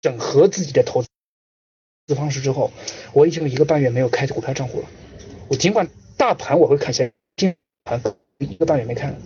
[0.00, 2.72] 整合自己的投资方式之后，
[3.12, 4.88] 我已经有一个半月没有开股票账户了。
[5.48, 8.02] 我尽管大盘我会看些，今盘
[8.38, 9.20] 一个半月没看，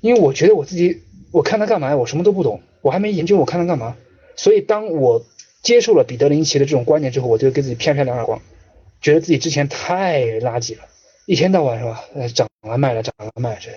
[0.00, 1.96] 因为我觉得我自己，我看它干嘛呀？
[1.98, 3.94] 我什么都不懂，我还没研究，我看它干嘛？
[4.36, 5.26] 所以当我
[5.62, 8.40] 接受了彼得林奇的这种观念之后，我就给自己片片两耳光。
[9.00, 10.84] 觉得自己之前太垃圾了，
[11.26, 12.04] 一天到晚是吧？
[12.14, 13.70] 呃，涨了卖了，涨了卖这。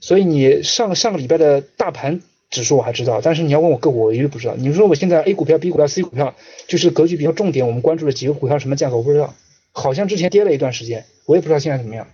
[0.00, 4.54] 所以你上上个礼拜的大盘指数我还知道，但是你要问我个股，我一律不知道。
[4.56, 6.34] 你说我现在 A 股票、B 股票、C 股票，
[6.66, 9.34] 就是格局比较重点，我们关注的几个股票什么价格我不知道，
[9.70, 12.08] 好像之前跌了一段时间，我也不知道现在怎么样。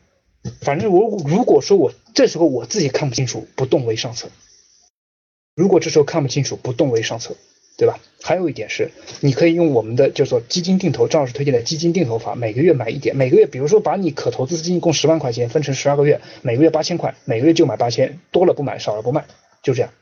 [0.61, 4.29] 反正我如果说我这时候我自己看不清楚，不动为上策。
[5.57, 7.35] 如果这时候看不清楚，不动为上策。
[7.79, 8.01] 对吧？
[8.21, 19.25] 还有一点是，你可以用我们的叫做基金定投，张老师推荐的基金定投法，每个月买一点，每个月，比如说把你可投资资金一共十万块钱分成十二个月，每个月八千块，每个月就买八千，多了不买，少了不卖，
[19.63, 19.93] 就这样。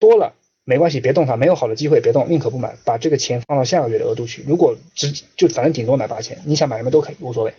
[0.00, 4.44] 多了没关系，别动它，没有好的机会别动，宁可不买，把这个钱放到下个月的额度去。
[4.48, 7.54] 如果只就反正顶多买八千，你想买什么都可以，无所谓。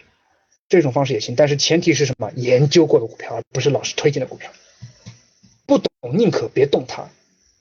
[0.67, 2.29] 这种方式也行，但是前提是什么？
[2.35, 4.51] 研究过的股票，而不是老师推荐的股票。
[5.65, 7.07] 不懂宁可别动它。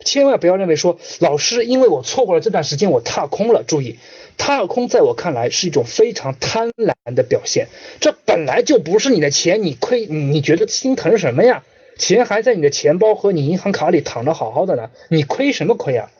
[0.04, 3.62] 千万不要认为说老师，因为我错过了这段时间，我踏空了。
[3.66, 3.98] 注意，
[4.36, 7.68] 踏空在我看来是一种非常贪婪的表现。
[8.00, 11.64] 这本来就不是你的钱，你亏，你觉得心疼什么呀？
[11.98, 16.10] 钱还在你的钱包和你银行卡里躺着好好的呢，你亏什么亏啊？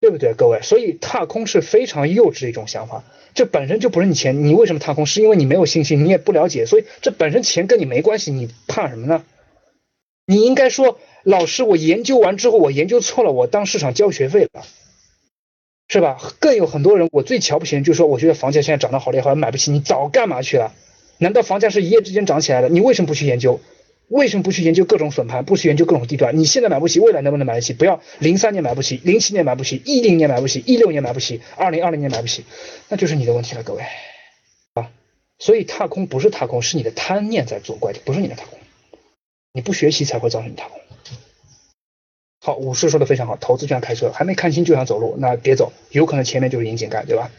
[0.00, 0.60] 对不对，各位？
[0.62, 3.04] 所以踏空是非常幼稚的一种想法。
[3.34, 5.04] 这本身就不是你钱，你为什么踏空？
[5.06, 6.64] 是因为你没有信心，你也不了解。
[6.66, 9.24] 所以这本身钱跟你没关系，你怕什么呢？
[10.26, 10.98] 你应该说。
[11.28, 14.64] 老师，我研究完之后，我研究错了，我当市场交学费了，
[15.88, 16.18] 是吧？
[16.38, 19.72] 更有很多人，我最瞧不起人，就说我觉得房价现在涨得好厉害，买不起。
[19.72, 20.72] 你早干嘛去了？
[21.18, 22.68] 难道房价是一夜之间涨起来的？
[22.68, 23.58] 你为什么不去研究？
[24.06, 25.44] 为什么不去研究各种损盘？
[25.44, 26.38] 不去研究各种地段？
[26.38, 27.72] 你现在买不起，未来能不能买得起？
[27.72, 32.44] 不要零三年买不起，零七年买不起，一零年买不起，一六年买不起，二零二零年买不起，
[32.88, 33.82] 那就是你的问题了，各位
[34.74, 34.92] 啊。
[35.40, 38.55] 所以踏空不是踏空，是你的贪念在作怪，不是你的踏空。
[39.56, 40.78] 你不学习才会造成你踏空。
[42.44, 47.30] 好，武士说的非常好，投资就像开车，还没看清就想走路，那别走，有可能前面就是引井盖，对吧？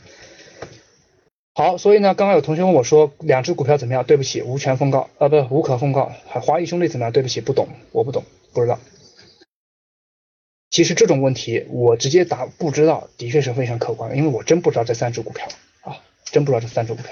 [1.53, 4.03] 好，所以呢，刚刚有同学问我说，两只股票怎么样？
[4.03, 6.11] 对不起，无权奉告，呃，不，无可奉告。
[6.25, 7.11] 华谊兄弟怎么样？
[7.11, 8.79] 对不起，不懂，我不懂，不知道。
[10.71, 15.47] 其实这种问题我直接答不知道，的确是非常客观，因为我真不知道这三只股票
[15.81, 17.11] 啊，真不知道这三只股票。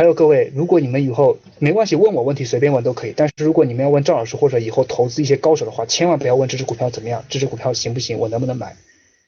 [0.00, 3.12] 还有各位，如果你们以后没关系，问我问题随便问都可以。
[3.14, 8.76] 但是如果你们要问赵老师或者以后投资一些高手的话，千万不要问这只股票怎么样，这只股票行不行，我能不能买？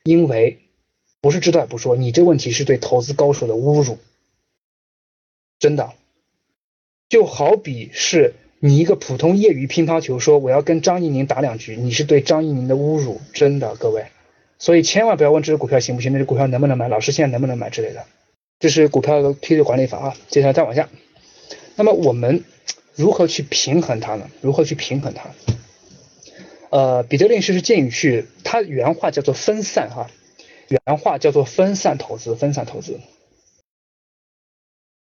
[0.04, 0.60] 因为
[1.20, 3.98] 不是知道也不说，你这问题是对投资高手的侮辱，
[5.58, 5.92] 真的。
[7.10, 14.06] 就好比是你一个普通业余乒乓球说我要跟张怡宁打两局，你是对张怡宁的侮辱，真的各位。
[14.58, 18.06] 所以千万不要问这只股票行不行，那只股票能不能买，老师现在能不能买之类的。
[18.62, 20.88] 这是股票的梯队管理法啊，接下来再往下。
[21.74, 22.44] 那么我们
[22.94, 24.30] 如何去平衡它呢？
[24.40, 25.30] 如何去平衡它？
[26.70, 30.08] 呃，彼得林是是建议去，他原话叫做分散哈，
[30.68, 33.00] 原话叫做分散投资，分散投资。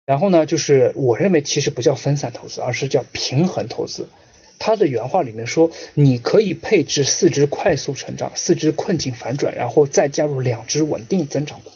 [0.07, 4.09] 然后呢，就是我认为其实不叫分散投资，而是叫平衡投资。
[4.57, 11.71] 他的原话里面说，你可以配置四只快速成长，四只困境反转，然后再加入两只稳定增长的。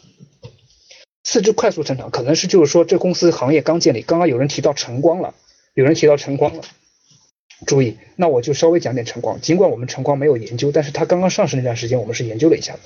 [1.28, 5.34] 四肢快速成长，可能是就是说这公司行业刚建立，刚刚有人提到晨光了，
[5.74, 6.62] 有人提到晨光了，
[7.66, 9.40] 注意，那我就稍微讲点晨光。
[9.40, 12.76] 尽管我们晨光没有研究，但是它刚刚上市那段时间，我们是研究了一下。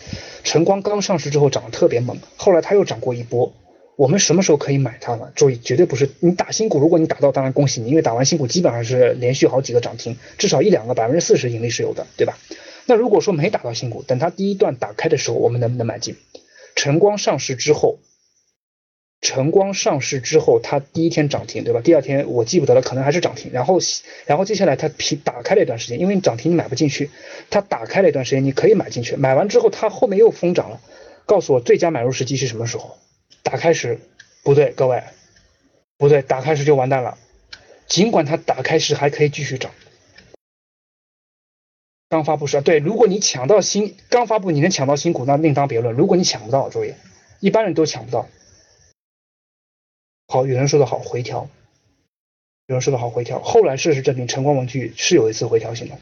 [0.42, 3.52] 晨光刚上市之后涨得特别猛，后来它又涨过一波。
[3.96, 5.30] 我们什么时候可以买它呢？
[5.34, 12.38] 注意，绝对不是你打新股，如果你打到，当然恭喜你，因为打完新股基本上是连续好几个涨停，至少一两个百分之四十盈利是有的，对吧？
[12.86, 16.16] 那如果说没打到新股，等它第一段打开的时候，我们能不能买进？
[16.74, 17.98] 晨光上市之后。
[19.20, 21.80] 晨光上市之后，它第一天涨停，对吧？
[21.80, 23.52] 第二天我记不得了，可能还是涨停。
[23.52, 23.78] 然后，
[24.26, 27.10] 然后接下来它平打开了一段时间，因为你涨停你买不进去，
[27.50, 29.16] 它打开了一段时间，你可以买进去。
[29.16, 30.80] 买完之后，它后面又疯涨了。
[31.26, 32.98] 告诉我最佳买入时机是什么时候？
[33.42, 34.00] 打开时
[34.42, 35.02] 不对，各位
[35.98, 37.18] 不对，打开时就完蛋了。
[37.86, 39.70] 尽管它打开时还可以继续涨。
[42.08, 45.94] 刚发布时对，如果你抢到新刚发布，你能抢到新股，那另当别论。
[45.94, 46.94] 如果你抢不到，注意，
[47.38, 48.26] 一般人都抢不到。
[50.32, 51.48] 好，有人说的好，回调，
[52.68, 53.42] 有人说的好，回调。
[53.42, 55.98] 后来事实证明，晨光文具是有一次回调性的，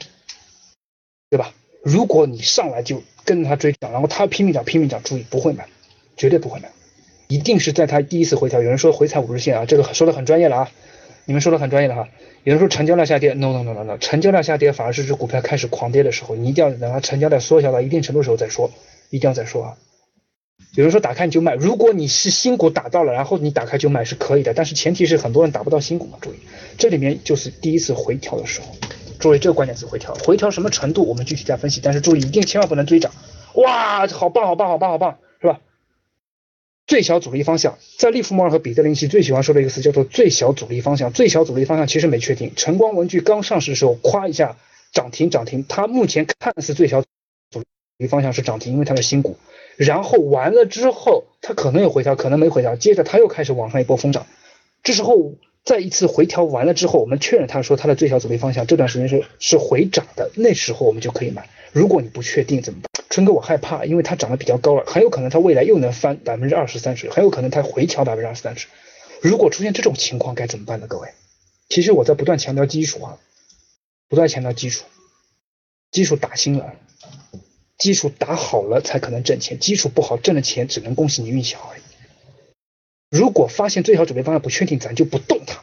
[1.31, 1.51] 对吧？
[1.81, 5.67] 如果你上来就跟着他追涨，然后他拼命涨，拼命涨，注意不会买，
[6.15, 6.69] 绝对不会买，
[7.27, 8.61] 一定是在他第一次回调。
[8.61, 10.71] 有人说回踩五日线啊，这个说的很专业了啊，
[11.25, 12.07] 你们说的很专业了哈。
[12.43, 18.69] 有人说成交量下跌，no no no no no，成交量下跌反而是指股票开始狂跌的时候，你一定要等它成交量缩小到一定程度时候再说，
[19.09, 19.77] 一定要再说啊。
[20.75, 26.17] 有人说打开你就卖，如果你是新股打到了，然后你打开就买是可以的，但是前提是很多人打不到新股嘛。
[26.21, 26.37] 注意，
[26.77, 28.67] 这里面就是第一次回调的时候，
[29.19, 33.11] 注意这个关键词回调，回调什么程度我们具体再分析，但是注意一定千万不能追涨。
[33.55, 35.59] 哇，好棒好棒好棒好棒，是吧？
[36.85, 41.11] 最小阻力方向，在利弗莫尔和彼得林奇最喜欢说的一个词叫做最小阻力方向。
[41.11, 44.55] 最小阻力方向其实没确定，晨光文具刚上市的时候，夸一下
[44.93, 47.63] 涨停涨停，它目前看似最小阻
[47.97, 49.37] 力方向是涨停，因为它是新股。
[49.79, 54.27] 然后完了之后，它可能有回调，可能没回调，接着它又开始往上一波疯涨。
[54.83, 61.49] 这时候再一次回调完了之后，我们确认它说它的最小阻力方向这段时间是 是回涨的，那时候我们就可以买。
[61.71, 63.05] 如果你不确定怎么办？
[63.09, 68.67] 春哥，我害怕，因为它涨得比较高了，很有可能它未来又能翻百分之二十三十，很有可能它回调百分之二十三十。
[69.21, 70.87] 如果出现这种情况该怎么办呢？
[70.87, 71.07] 各位，
[71.69, 73.17] 其实我在不断强调基础啊，
[74.09, 74.83] 不断强调基础，
[75.89, 76.73] 基础打新了。
[77.79, 81.81] 基础打好了才可能挣钱，基础不好挣了钱只能恭喜你运气好而已。
[83.09, 85.61] 如果发现最好准备方向不确定，咱就不动它。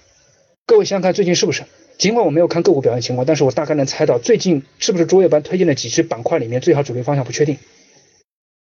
[0.67, 1.63] 各位想想看，最近是不是？
[1.99, 7.59] 尽管我没有看个股表现情况，但是我大概能猜到最近是不是卓越班推荐的几只板块里面最好准备方向不确定。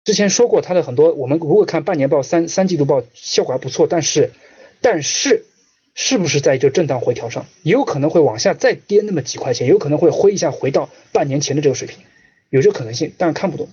[0.06, 4.32] 之前说过它的很多，我们如果看半年报、三三季度报效果还不错，但是
[4.80, 5.46] 但是
[5.94, 12.00] 是不是在这震荡回调上，也有可能会往下再跌那么几块钱，有可能会挥一下回到半年前的这个水平。
[12.50, 13.70] 有这可能性，但是看不懂。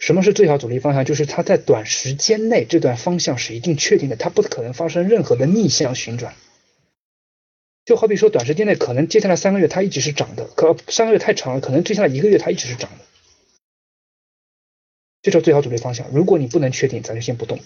[0.00, 1.04] 什么是最小阻力方向？
[1.04, 6.34] 就是它在短时间内这段方向是一定确定的，它不可能发生任何的逆向旋转。
[7.86, 13.04] 就好比说，短时间内可能接下来三个月它一直是涨的，可三个月太长了，可能接下来一个月它一直是涨的。
[15.22, 16.06] 这叫最好阻力方向。
[16.10, 17.58] 如果你不能确定，咱就先不动。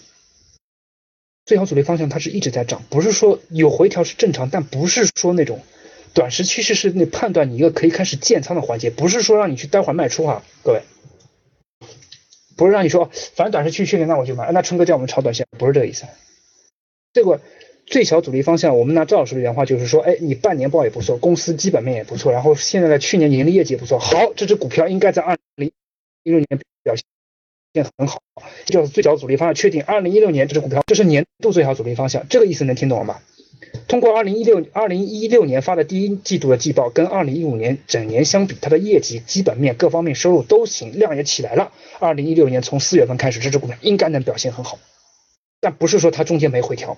[1.45, 5.61] 最好阻力方向它是一直在涨，不是说有回调是正常，但不是说那种。
[6.13, 10.81] 短时趋势是那判断你一个可以开始建仓的环节，不是说让你去待会儿卖出啊，各位，
[12.57, 16.05] 不是让你说反正短时趋势确定那我就买，那春哥叫我们炒短线，不是这个意思。
[17.13, 17.41] 这个
[17.85, 25.71] 最小阻力方向，我们拿赵老师的原话就是说，哎，你半年报也不错，公司基本面也不错，然后现在的去年盈利业绩也不错，好，这只股票应该在二零
[26.23, 26.47] 一六年
[26.83, 26.95] 表
[27.73, 28.21] 现很好，
[28.65, 33.21] 这叫最小阻力方向确定，二零一六年这只股票这是年度最小阻力方向，这个意思能听懂了吗？
[33.87, 41.71] 通过二零一六二零一六年发的第一季度的季报，跟二零一五年整年相比，它的业绩、基本面各方面收入都行，量也起来了。
[41.99, 44.79] 二零一六年从四月份开始，这只股票应该能表现很好，
[45.59, 46.97] 但不是说它中间没回调，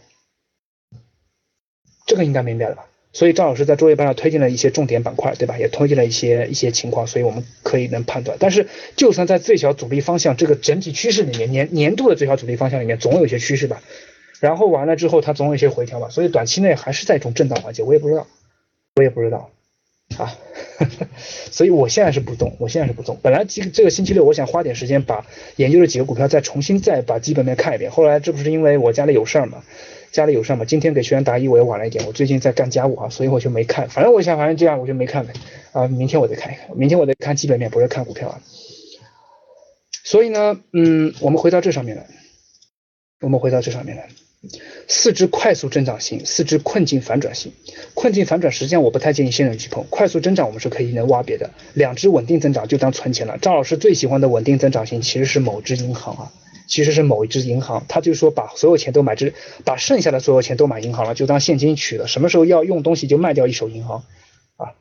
[2.05, 2.85] 这个应该明白了吧？
[3.13, 5.57] 所以赵老师在作业班上推荐了一些重点板块，对吧？
[5.57, 8.37] 也推荐了一些一些情况，所以我们可以能判断。
[8.39, 13.81] 但是就算在最小阻力方向这个整体趋势里面，年年度的最小阻力方向里面，总有一些趋势吧。
[14.41, 18.27] 然后完了之后，它总有一些回调吧，所以短期内还是在一种震荡环节，我也不知道，
[18.95, 19.49] 我也不知道。
[20.17, 20.35] 啊，
[21.51, 23.17] 所以我现在是不动，我现在是不动。
[23.21, 25.25] 本来这这个星期六我想花点时间把
[25.55, 29.63] 研究的几个股票再重新再把基本面看一遍，后来这不是因为我家里有事儿嘛，
[30.11, 35.33] 家里有事儿嘛，今天给学员答疑我也晚了一点，我最近在干家务啊，所以我就没看，反正我想反正这样我就没看呗。
[35.71, 38.41] 啊，明天我再看一看，明天我再看基本面，不是看股票啊。
[40.03, 42.05] 所以呢，嗯，我们回到这上面来，
[43.21, 44.09] 我们回到这上面来。
[44.87, 47.51] 四只快速增长型，四只困境反转型。
[47.93, 51.51] 困境反转实际上我不太建议新人去碰，快速增长我们是可以能挖别的。
[51.73, 53.37] 两只稳定增长就当存钱了。
[53.37, 56.31] 张老师最喜欢的稳定增长型其实是某只银行啊，
[56.67, 62.07] 其实是某一只银行，他就说把所有钱都买只，把剩下的所有钱都买银行了，就当现金取了。
[62.07, 64.03] 什么时候要用东西就卖掉一手银行
[64.57, 64.73] 啊？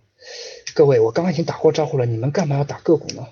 [0.72, 3.26] 各位，我刚刚已经打过招呼了，你们干嘛要打个股呢？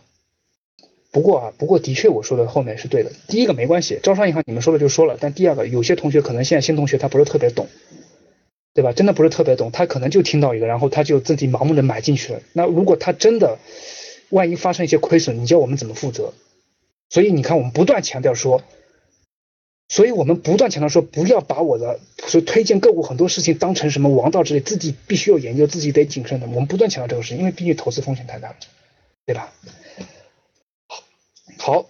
[1.10, 3.10] 不过啊，不过的确我说的后面是对的。
[3.28, 5.16] 第一个没关系，招商银行你们说了就说了。
[5.18, 7.66] 但第二个，有些同学可能现在新同学他不是特别懂，
[8.74, 8.92] 对吧？
[8.92, 12.40] 真的不是特别懂，他可能就听到一个，然后他就自己盲目的买进去了。
[12.52, 13.58] 那如果他真的
[14.28, 16.34] 万一发生一些亏损，你叫我们怎么负责？
[17.08, 18.62] 所以你看，我们不断强调说，
[19.88, 26.46] 所以我们不断强调说，不要把我的所推荐个股很多事情当成什么王道之类，自己必须要研究，自己得谨慎的。
[26.48, 28.56] 我们不断强调这个事情，因为毕竟投资风险太大了，
[29.24, 29.50] 对吧？
[31.58, 31.86] 好，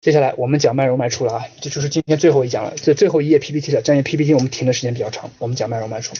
[0.00, 6.14] 接下来我们讲卖入卖出了啊，这就是今天最后一讲了，这最后一页 PPT 了，这页 PPT 我们停的时间比较长，我们讲卖入卖出。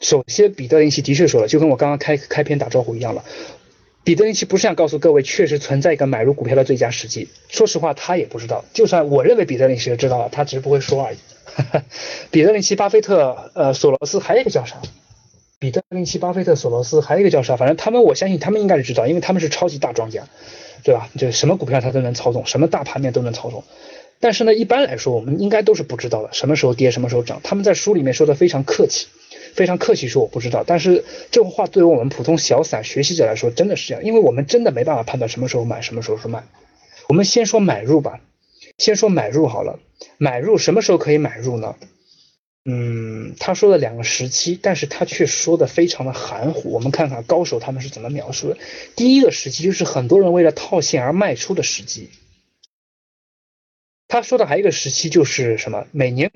[0.00, 3.24] 首先，彼得林奇的确说了，就跟我刚刚开开篇打招呼一样了。
[4.04, 7.28] 彼得林奇不是想告诉各位，确实存在一个买入股票的最佳时机。
[7.48, 8.64] 说实话，他也不知道。
[8.72, 11.18] 就算我认为彼得林奇知道了，他只是不会说而已。
[12.30, 14.80] 彼得林奇、巴菲特、呃，索罗斯，还有一个叫啥？
[15.58, 17.56] 彼得林奇、巴菲特、索罗斯，还有一个叫啥？
[17.56, 20.26] 反正他们，我相信他们应该是知道，因为他们是超级大庄家，
[20.84, 21.08] 对吧？
[21.18, 23.64] 就什么股票他都能操纵，什么大盘面都能操纵。
[24.20, 27.40] 但是呢，一般来说，我们应该都是不知道的，什么时候跌，什么时候涨。
[27.42, 29.06] 他们在书里面说的非常客气。
[29.54, 36.44] 非常客气说我不知道，但是这话对于我们普通小散学习者来说真的是这样，因为我们真的没办法判断什么时候买，什么时候是卖。
[37.08, 38.20] 我们先说买入吧，
[38.76, 39.78] 先说买入好了。
[40.18, 41.74] 买入什么时候可以买入呢？
[42.68, 46.72] 嗯，他说了两个时期，但是他却说的非常的含糊。
[46.72, 48.58] 我们看看高手他们是怎么描述的。
[48.96, 52.10] 第一个时期就是很多人为了套现而卖出的时机。
[54.08, 55.86] 他说的还有一个时期就是什么？
[55.92, 56.30] 每年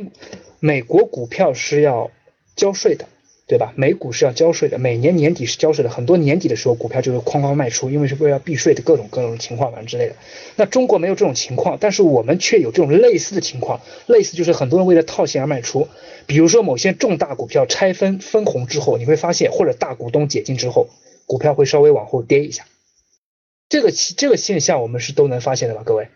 [0.61, 2.11] 美国股票是要。
[2.57, 3.09] 交税的，
[3.51, 3.73] 对吧？
[3.75, 5.91] 美股是要交税的，每年年底是交税的。
[5.91, 10.15] 很多年底的时候，股票就是哐哐卖出，因为是为了避税的各种各种情况，反正之类的。
[10.55, 13.81] 那中国没有这种情况，但是我们却有这种类似的情况。
[14.07, 15.89] 类似就是很多人为了套现而卖出。
[16.27, 20.89] 比如说某些重大股票拆分分红之后，你会发现，或者大股东解禁之后，
[21.27, 22.67] 股票会稍微往后跌一下。
[23.69, 25.83] 这个这个现象我们是都能发现的吧？
[25.85, 26.07] 各位，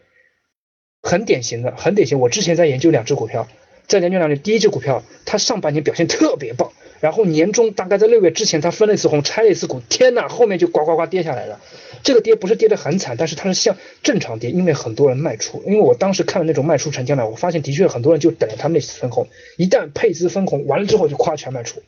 [1.02, 2.20] 很典型的，很典型。
[2.20, 3.48] 我之前在研究两只股票。
[3.86, 6.72] 在研究两只，第一只股票它上半年表现特别棒，
[7.04, 11.60] 然后年终大概在六月之前它分了一次红，拆了一次股，天呐，后面就呱呱呱跌下来了。
[12.02, 15.62] 这个跌不是跌得很惨，但是它是像正常跌，因为很多人卖出。
[15.66, 21.82] 因为我当时看了那种卖出成交量，我发现的确很多人就等着他那次分红，一旦配资分红完了之后就夸全卖出。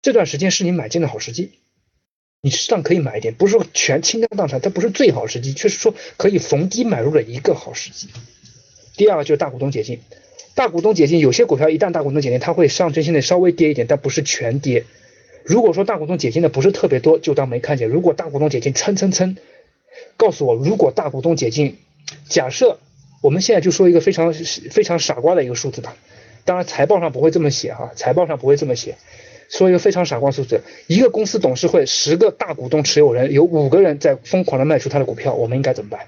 [0.00, 1.50] 这段时间是你买进的好时机，
[2.40, 8.08] 你适当可以买一点，不是说全倾家荡产，它不是最好时机，却是说可以逢低买入的一个好时机。
[8.96, 10.00] 第二个就是大股东解禁。
[10.56, 14.84] 大股东解禁，有些股票一旦大股东解禁，它会上证现在稍微跌一点，但不是全跌。
[15.44, 17.90] 如果说大股东解禁的不是特别多，就当没看见。
[17.90, 19.36] 如果大股东解禁蹭蹭蹭，
[20.16, 21.76] 告诉我，如果大股东解禁，
[22.30, 22.78] 假设
[23.20, 25.94] 我们现在就说一个非常非常傻瓜的一个数字吧，
[26.46, 28.96] 当然财报上不会这么写哈，财报上不会这么写，
[29.50, 36.00] 说一个非常傻瓜数字，一个公司董事会十个大股东持有人有五个人在疯狂的卖出他的股票，我们应该怎么办？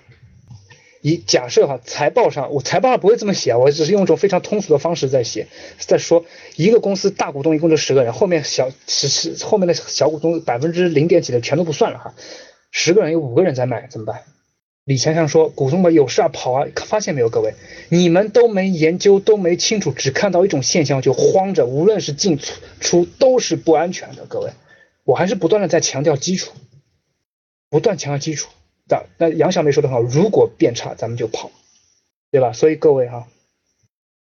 [1.08, 5.46] 以假设哈，财报上我财报上不会这么写，我只是用一种非常通俗的方式在写，
[5.78, 6.24] 在说
[6.56, 12.14] 一个公司大股东一共就十个人，后面小是是后面的小股东百分之零点几的全都不算了哈，
[12.70, 14.22] 十个人有五个人在卖怎么办？
[14.84, 17.54] 李强强说股东们有事啊跑啊，发现没有各位，
[17.90, 22.38] 你们都没研究都没清楚，只看到一种现象就慌着，无论是进
[22.80, 24.50] 出都是不安全的各位，
[25.04, 26.52] 我还是不断的在强调基础，
[27.70, 28.48] 不断强调基础。
[28.88, 31.50] 那那杨小梅说的好，如果变差，咱们就跑，
[32.30, 32.52] 对吧？
[32.52, 33.28] 所以各位哈，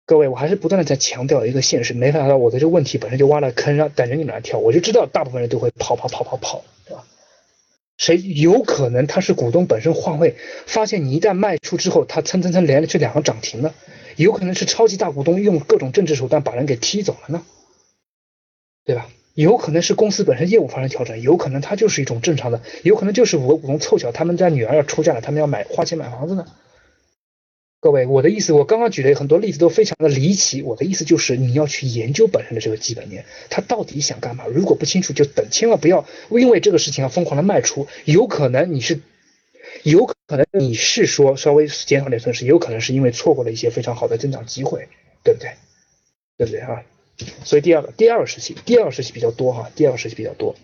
[0.07, 7.05] 各位，我还是不断的在强调一个现实，没想到我的这个问题本身就挖了坑，让等着你们来跳，我就知道大部分人都会跑跑跑跑跑，对吧？
[7.99, 13.75] 谁有可能他是股东本身换位，发现你一旦卖出之后，他蹭蹭蹭连着这两个涨停了，
[14.17, 17.43] 有可能是超级大股东用各种政治手段把人给踢走了呢，
[18.85, 19.09] 对吧？
[19.37, 26.47] 有可能是公司本身业务发生调整，有可能它就是一种正常的，有可能就是五个股东凑巧他们家女儿要出嫁了，他们要买花钱买房子呢。
[27.81, 34.47] 各位，我的意思，我刚刚举的很多例子都非常的离奇，我的意思就是你要去研究本身的这个基本面，他到底想干嘛？
[34.47, 39.01] 如果不清楚就等，千万不要因为这个事情要疯狂的卖出，有可能你是，
[39.83, 44.89] 有可能你是说稍微减少点损失，有可能是因为错过了一些非常好的增长机会，
[45.23, 45.51] 对不对？
[46.39, 46.83] 对不对啊？
[47.45, 50.55] 所以第二个第二个时期，第二个时期比较多哈，第二个时期比较多，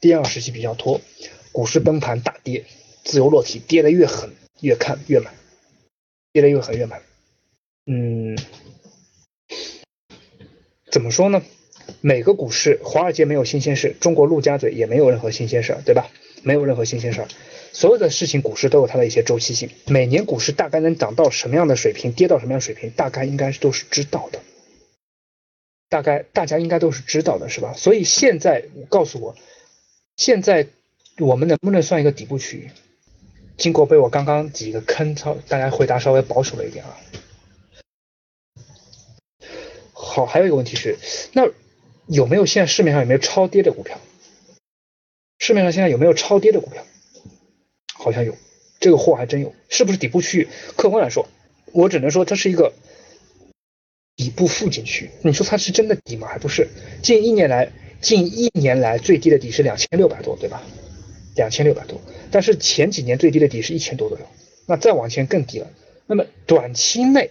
[0.00, 1.00] 第二个时期比较多，
[1.52, 2.64] 股市崩盘大跌，
[3.04, 5.32] 自由落体，跌得越狠越看越买，
[6.32, 7.00] 跌得越狠越买，
[7.86, 8.36] 嗯，
[10.90, 11.42] 怎么说呢？
[12.00, 16.10] 每个股市，华尔街没有新鲜事，中国陆家嘴也没有任何新鲜事儿，对吧？
[16.42, 17.28] 没有任何新鲜事儿，
[17.72, 24.40] 所有的事情股市都有它的一些周期性，每年股市大概能涨到什么样的水平，跌到什么样水平，大概应该都是知道的。
[25.94, 27.72] 大概大家应该都是知道的，是吧？
[27.74, 29.36] 所以现在告诉我，
[30.16, 30.66] 现在
[31.20, 32.70] 我们能不能算一个底部区域？
[33.56, 36.98] 经过被我刚刚几个坑，超大家回答稍微保守了一点啊。
[39.92, 40.98] 好，还有一个问题是，
[41.32, 41.48] 那
[42.08, 44.00] 有没有现在市面上有没有超跌的股票？
[45.38, 46.84] 市面上现在有没有超跌的股票？
[47.92, 48.36] 好像有，
[48.80, 50.48] 这个货还真有，是不是底部区域？
[50.76, 51.28] 客观来说，
[51.70, 52.72] 我只能说它是一个
[54.24, 55.10] 底部附近去。
[55.20, 56.26] 你说它是真的底吗？
[56.26, 56.66] 还不是。
[57.02, 57.70] 近一年来，
[58.00, 60.62] 近一年来最低的底是两千六百多，对吧？
[61.36, 62.00] 两千六百多，
[62.30, 64.24] 但是前几年最低的底是一千多左右，
[64.66, 65.66] 那再往前更低了。
[66.06, 67.30] 那么短期内，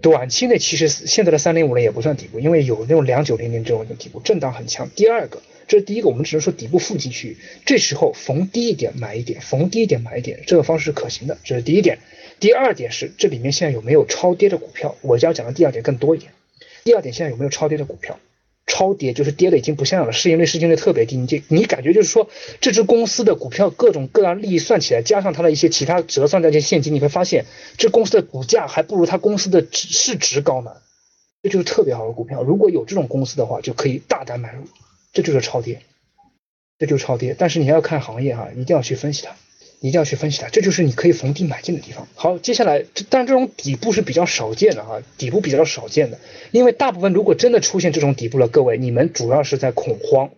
[0.00, 4.88] 短期内其实现在的三零五零也不算底部，因为有那种两九零零这种底部震荡很强。
[4.94, 12.00] 第二个，这是第一个，我们只能说底部附近区域，这时候逢低一点买一点，逢低一点买一点，这个方式是可行的，这是第一点。
[12.40, 14.96] 第二点是这里面现在有没有超跌的股票？
[15.00, 16.32] 我要讲的第二点更多一点。
[16.82, 18.18] 第二点，现在有没有超跌的股票？
[18.66, 22.28] 超跌就是跌的已经不像样了，市盈率、市净率特别低，你这你感觉就是说
[22.60, 27.44] 这只公司的股票各种各样利益算起来，加上它的一些其他折算的一些现金，你会发现
[27.76, 30.72] 这公司的股价还不如它公司的市值高呢，
[31.44, 32.42] 这就是特别好的股票。
[32.42, 34.64] 如果有这种公司的话，就可以大胆买入，
[35.12, 35.82] 这就是超跌，
[36.78, 37.34] 这就是超跌。
[37.38, 39.36] 但是你要看行业哈，一定要去分析它。
[39.82, 42.06] 一定要去分析它，这就是你可以逢低买进的地方。
[42.14, 50.32] 好，接下来，但这种底部是比较少见的哈，底部比较少见的，因为大部分如果真的出现这种底部了，各位，你们主要是在恐慌。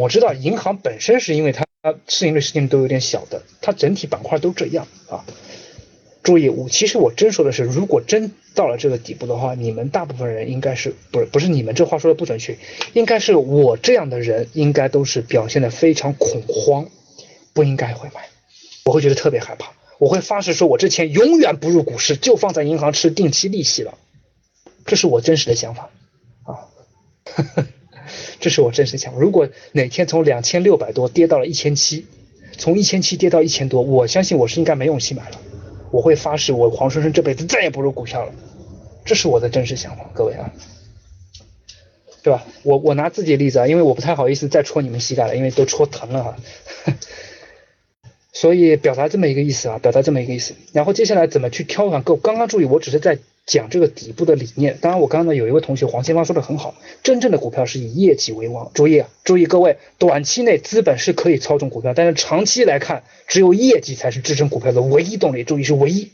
[0.00, 1.64] 我知道银行本身是因为它
[2.08, 5.24] 市盈率、市净率都有点小的，它整体板块都这样啊。
[6.22, 12.56] 注意，我其实我真说的是，如果真到了这个底部的话，你们大部分人应该是不是不是你们这话说的不准确，
[12.92, 16.88] 应该是我这样的人应该都是表现的非常恐慌，
[17.52, 18.28] 不应该会买，
[18.84, 23.98] 我会觉得特别害怕，我会发誓说我之前永远不入股市，就放在银行吃定期利息了，
[24.86, 25.90] 这是我真实的想法。
[26.44, 26.70] 啊，
[28.38, 29.18] 这是我真实想法。
[29.18, 32.06] 如果哪天从两千六百多跌到了一千七，
[32.56, 35.40] 从一千七跌到一千多，我相信我是应该没勇气买了。
[35.92, 38.32] 我会发誓，我黄春生这辈子再也不入股票了，
[39.04, 40.50] 这是我的真实想法，各位啊，
[42.22, 42.44] 对吧？
[42.64, 46.36] 我我拿自己例子啊，因为我不太好意思再戳你们膝盖了，因为都戳疼了哈，
[48.32, 50.54] 所以表达这么一个意思啊，表达这么一个意思。
[50.72, 53.18] 然后接下来怎么去挑选个刚刚注意，我只是在。
[53.44, 58.70] 讲这个底部的理念，当然我刚刚呢有一位同学黄先芳说的很好，真正的股票是以业绩为王。
[58.72, 65.42] 注意啊，注意各位，短期内资本是可以操纵股票，但是长期来看，只有业绩才是支撑股票的唯一动力。
[65.42, 66.12] 注意是唯一，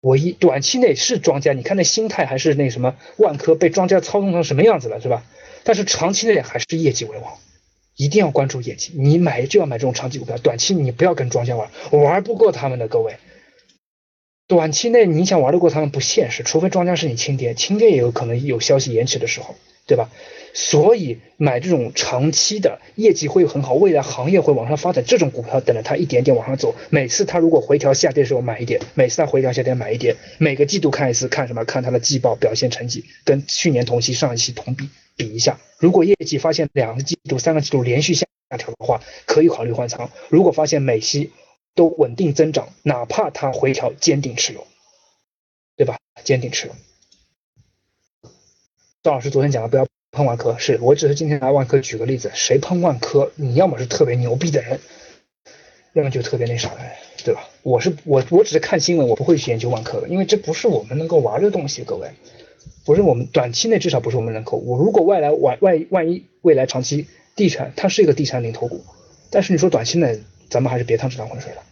[0.00, 0.32] 唯一。
[0.32, 5.24] 短期内是庄家，你看那心态还是那什么万科被庄家操纵成什么样子了，是吧？
[5.62, 7.34] 但是长期内还是业绩为王，
[7.96, 8.92] 一定要关注业绩。
[8.96, 13.16] 你买就要买这种长期股票，短期你不要跟庄家玩，玩不过他们的，各位。
[14.48, 20.08] 短期内你想玩得过他们不现实，除非庄家是你亲爹，亲爹也有可能有消息延迟的时候，对吧？
[20.54, 26.74] 所以买这种长期的业绩会很好，未来行业会往上发展这种股票，等着它一点点往上走。
[26.88, 31.64] 每次它如果回调下跌的时候买一点，每次它回调下跌买一点，每个季度看一次，看什么？
[31.64, 35.58] 看它的季报表现成绩，跟去年同期、上一期同比比一下。
[35.78, 38.26] 如果业绩发现两个季度、三个季度连续下
[38.56, 40.08] 调的话，可以考虑换仓。
[40.30, 41.32] 如果发现每期
[41.76, 44.66] 都稳定增长，哪怕它回调，坚定持有，
[45.76, 45.98] 对吧？
[46.24, 46.74] 坚定持有。
[49.02, 54.80] 赵老师昨天讲的不要碰万科，是我只是今天拿万科举个例子，谁碰万科，你要么是特别牛逼的人，
[55.92, 57.46] 要么就特别那啥的人，对吧？
[57.62, 62.10] 我是我我只是看新闻，我不会去研究万科的，因为这不是我们能够玩的东西，各位，
[62.86, 64.56] 不是我们短期内至少不是我们能够。
[64.56, 68.82] 我如果外来万万万一未来长期地产，它是一个地产领头股，
[69.30, 70.22] 但是你说短期内。
[70.48, 71.62] 咱们还是别趟这趟浑水了，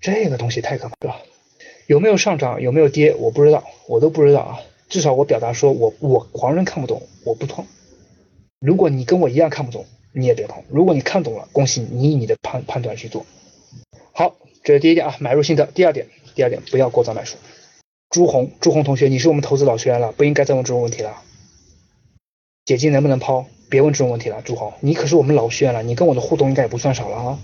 [0.00, 1.16] 这个东西太可怕了。
[1.86, 4.60] 有没有上涨，有没有跌，我不知道，我都不知道啊。
[4.88, 7.64] 至少我表达说，我我黄人看不懂，我不碰。
[8.60, 10.62] 如果你跟我一样看不懂，你也别碰。
[10.68, 13.24] 如果你看懂了，恭喜你，以你的判判断去做。
[14.12, 15.66] 好，这是第一点啊，买入心得。
[15.66, 17.30] 第二点，第二点，不要过早买入。
[18.10, 21.22] 朱红，朱红同学，你是我们投资老学员了，不应该再问这种问题了。
[22.64, 23.46] 解禁能不能抛？
[23.70, 27.38] 别问这种问题了，朱红，你可是我们老学员了，你跟我的互动应该也不算少了啊。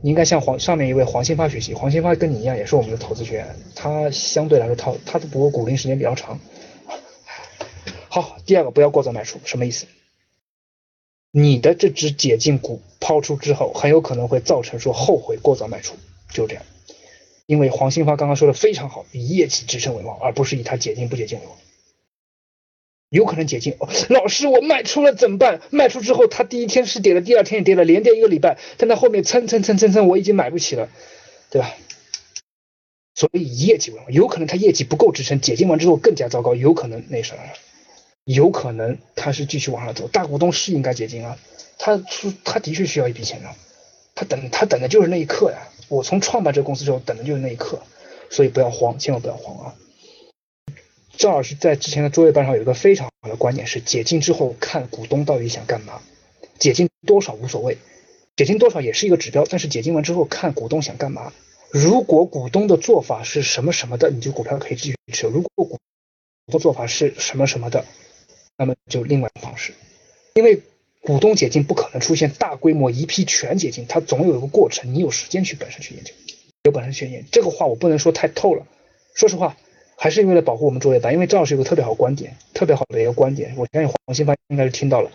[0.00, 6.38] 你应该向黄上面一位黄新发学习，黄新发跟你一样也是我们的投资学员，他相对来说他他的不过股龄时间比较长。
[8.08, 9.86] 好，第二个不要过早卖出，什么意思？
[11.30, 15.94] 你的这只解禁股抛出之后，很有可能会造成说后悔过早卖出，
[16.30, 16.64] 就这样。
[17.46, 21.56] 因为黄新发刚刚说的非常好，以业绩支撑为王，而不是以他解禁不解禁为王。
[23.10, 23.76] 有可能解禁，
[24.10, 25.60] 老师，我卖出了怎么办？
[25.70, 30.88] 卖出之后，它第一天是跌了，第二天也跌了，连跌一个礼拜，但它后面蹭蹭蹭蹭蹭，我已经买不起了，
[31.50, 31.74] 对吧？
[33.14, 37.42] 所以业绩为王，有可能它业绩不够支撑，解禁完之后更加糟糕，有可能那什么，
[38.24, 40.06] 有可能它是继续往上走。
[40.08, 41.38] 大股东是应该解禁啊，
[41.78, 43.56] 他出他的确需要一笔钱啊，
[44.14, 45.68] 他等他等的就是那一刻呀。
[45.88, 47.80] 我从创办这个公司之后，等的就是那一刻，
[48.28, 49.74] 所以不要慌，千万不要慌啊。
[51.18, 56.00] 赵老师在之前的作业班上有一个非常好的观点是：解禁之后看股东到底想干嘛，
[56.60, 57.76] 解禁多少无所谓，
[58.36, 61.32] 解禁多少也是一个指标，但是解禁完之后看股东想干嘛。
[61.72, 65.76] 如果股东的做法是什么什么的，你就股票可以继续持有；如果股
[66.52, 67.84] 的做法是什么什么的，
[68.56, 69.74] 那么就另外方式。
[70.34, 70.62] 因为
[71.02, 76.12] 股东解禁不可能出现大规模一批全解禁，它总有一个过程，你有时间去本身去研究，
[76.62, 77.28] 有本身去研究。
[77.32, 78.64] 这个话我不能说太透了，
[79.16, 79.56] 说实话，
[80.00, 85.10] 还是为了保护我们作业班，因为赵老师有个特别好观点，特别好的一个观点，我相信黄新帆应该是听到了。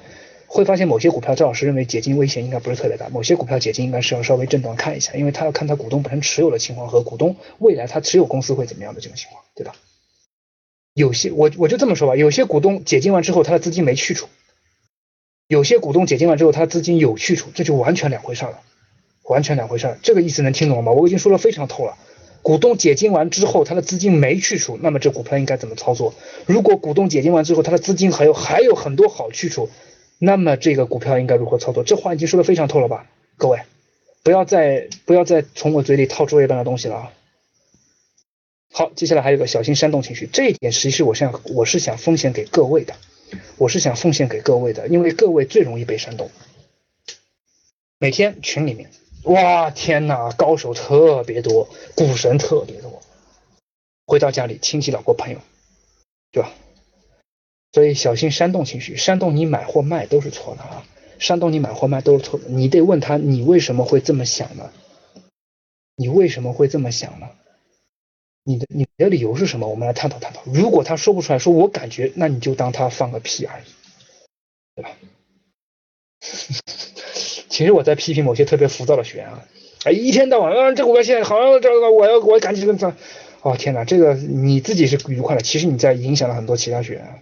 [0.45, 3.07] 会发现某些股票，赵老师认为解禁危险应该不是特别大。
[3.07, 9.73] 某些股票解禁应该是要稍微震荡看一下，因为他要看他股东本身持有的情况和股东未来他持有公司会怎么样的这种情况，对吧？
[10.93, 14.27] 有些我我就这么说吧，有些股东解禁完之后，他的资金没去处；
[15.47, 18.59] 有些股东解禁完之后，他的资金有去处，这就完全两回事了，
[19.23, 19.97] 完全两回事。
[20.03, 20.91] 这个意思能听懂了吗？
[20.91, 21.97] 我已经说的非常透了。
[22.43, 26.13] 股东解禁完之后，他的资金没去处，那么这股票应该怎么操作？
[26.45, 29.69] 如果股东解禁完之后，他的资金还有还有很多好去处。
[30.19, 31.83] 那么这个股票应该如何操作？
[31.83, 33.59] 这话已经说的非常透了吧，各位，
[34.23, 37.11] 不要再不要再从我嘴里套作业般的东西了啊！
[38.71, 42.95] 好，接下来还有个小心煽动情绪，这一点其实我想我是想奉献给各位的，
[43.57, 46.31] 我是想奉献给各位的，因为各位最容易被煽动。
[47.99, 48.89] 每天群里面，
[49.23, 53.01] 哇天哪，高手特别多，股神特别多，
[54.05, 55.39] 回到家里亲戚老婆朋友，
[56.31, 56.51] 对吧？
[57.71, 60.85] 所以小心煽动情绪，煽动你买或卖都是错的啊！
[61.19, 64.71] 煽动你买或卖都是错的，你得问他，你为什么会这么想呢？
[65.95, 67.29] 你为什么会这么想呢？
[68.43, 69.67] 你的你的理由是什么？
[69.69, 70.41] 我们来探讨探讨。
[70.45, 73.63] 如果他说不出来，说我感觉，那你就当他放个屁而已，
[74.75, 74.91] 对吧？
[77.53, 79.45] 其实我在批评某些特别浮躁的学员啊，
[79.83, 82.95] 哎，一天到晚啊，这股票现在好像这个，我要我赶紧跟他，
[83.43, 87.21] 哦天哪，这个你自己是愉快的，其实你在影响了很多其他学员。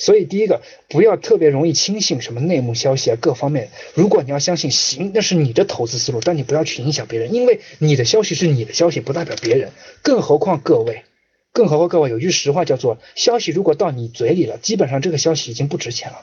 [0.00, 3.68] 所以第一个，不要特别容易轻信什么内幕消息啊，各方面。
[3.94, 9.70] 如果你要相信，行，那是你的投资思路，但你不要去影响别人，因为你的消息是你的消息，不代表别人。
[10.02, 11.04] 更何况各位，
[11.52, 16.22] 更何况各位，有句实话叫做，消息如果到你嘴里了，基本上这个消息已经不值钱了。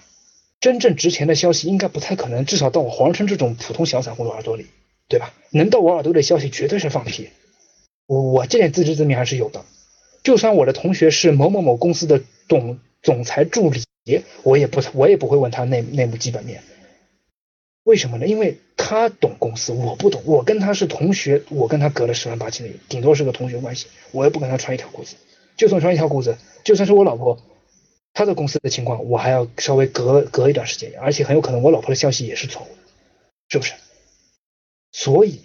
[0.59, 4.67] 真正值钱的消息应该不太可能，至少到我黄生这种普通小散户的耳朵里，
[5.07, 5.33] 对吧？
[5.51, 7.29] 能到我耳朵的消息绝对是放屁。
[8.07, 9.65] 我这点自知之明还是有的。
[10.23, 12.79] 就算我的同学是某某某公司的董。
[13.03, 13.83] 总裁助理，
[14.43, 16.61] 我也不，我也不会问他内内幕基本面，
[17.83, 18.27] 为什么呢？
[18.27, 20.21] 因为他懂公司，我不懂。
[20.25, 25.15] 我跟他是同学，我跟他隔了十万八千里，顶多是个同学关系，我也不跟他穿一条裤子。
[25.55, 26.35] 就算穿一条裤子，
[26.65, 27.39] 就算是我老婆，
[28.17, 32.81] 他的公司的情况，我还要稍微隔隔一段时间，而且很有可能我老婆的消息也是错误的，
[33.47, 33.73] 是不是？
[34.91, 35.41] 所以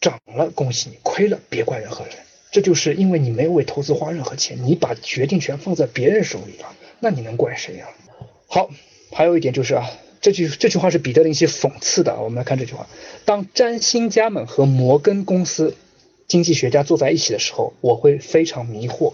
[0.00, 2.14] 涨了恭喜你，亏了别怪任何人，
[2.50, 6.74] 这就是因为你没有为投资花任何钱，你把决定权放在别人手里了。
[7.00, 7.86] 那你能怪谁呀？
[8.46, 8.70] 好，
[9.12, 9.90] 还有一点就是啊，
[10.22, 12.18] 这句这句话是彼得林奇讽刺的。
[12.22, 12.88] 我们来看这句话：
[13.26, 15.76] 当占星家们和摩根公司
[16.26, 19.12] 经济学家坐在一起的时候，我会非常迷惑。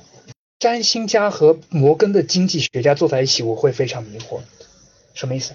[0.62, 4.38] 占星家和摩根的经济学家坐在一起，我会非常迷惑。
[5.12, 5.54] 什么意思？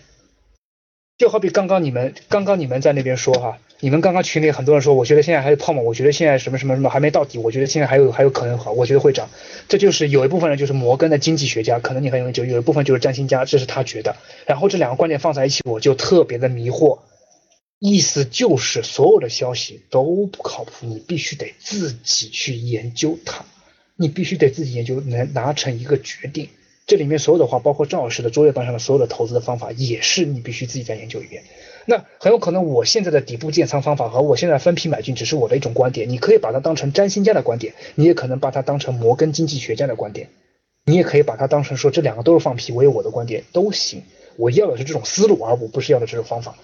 [1.18, 3.58] 就好比刚刚你们刚刚你们在那边说哈。
[3.80, 9.30] 你们刚刚群里很多人说，我觉得现在还有泡沫，我觉得现在什么什么什么还没到底，我觉得现在还有还有可能好，我觉得会涨。
[9.70, 14.18] 这就是有一部分人就是摩根的经济学家，可能你很容易就有一部分就是占星家，这是他觉得。
[14.46, 17.00] 然后这两个观点放在一起，我就特别的迷惑。
[17.80, 23.46] 意思就是所有的消息都不靠谱，你必须得自己去研究它，
[23.98, 26.50] 你必须得自己研究，能拿成一个决定。
[26.86, 31.44] 这里面所有的话，包括赵老师的作业班上的所有的投资的方法，也是你必须自己再研究一遍。
[31.86, 40.30] 那很有可能我现在的底部建仓方法和我现在分批买进只是我的一种观点，你可以把它当成占星家的观点，你也可能把它当成摩根经济学家的观点，
[40.86, 44.04] 你也可以把它当成说这两个都是放屁，我有我的观点都行。
[44.38, 46.56] 我要的是这种思路，而我不是要的这种方法，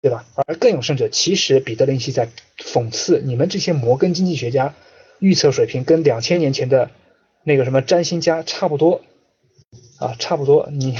[0.00, 0.24] 对吧？
[0.46, 4.74] 而更有甚者，其实彼得林奇在讽刺你们这些摩根经济学家
[5.22, 6.90] 预测水平跟两千年前的
[7.44, 9.00] 那个什么占星家差不多
[9.98, 10.68] 啊，差不多。
[10.72, 10.98] 你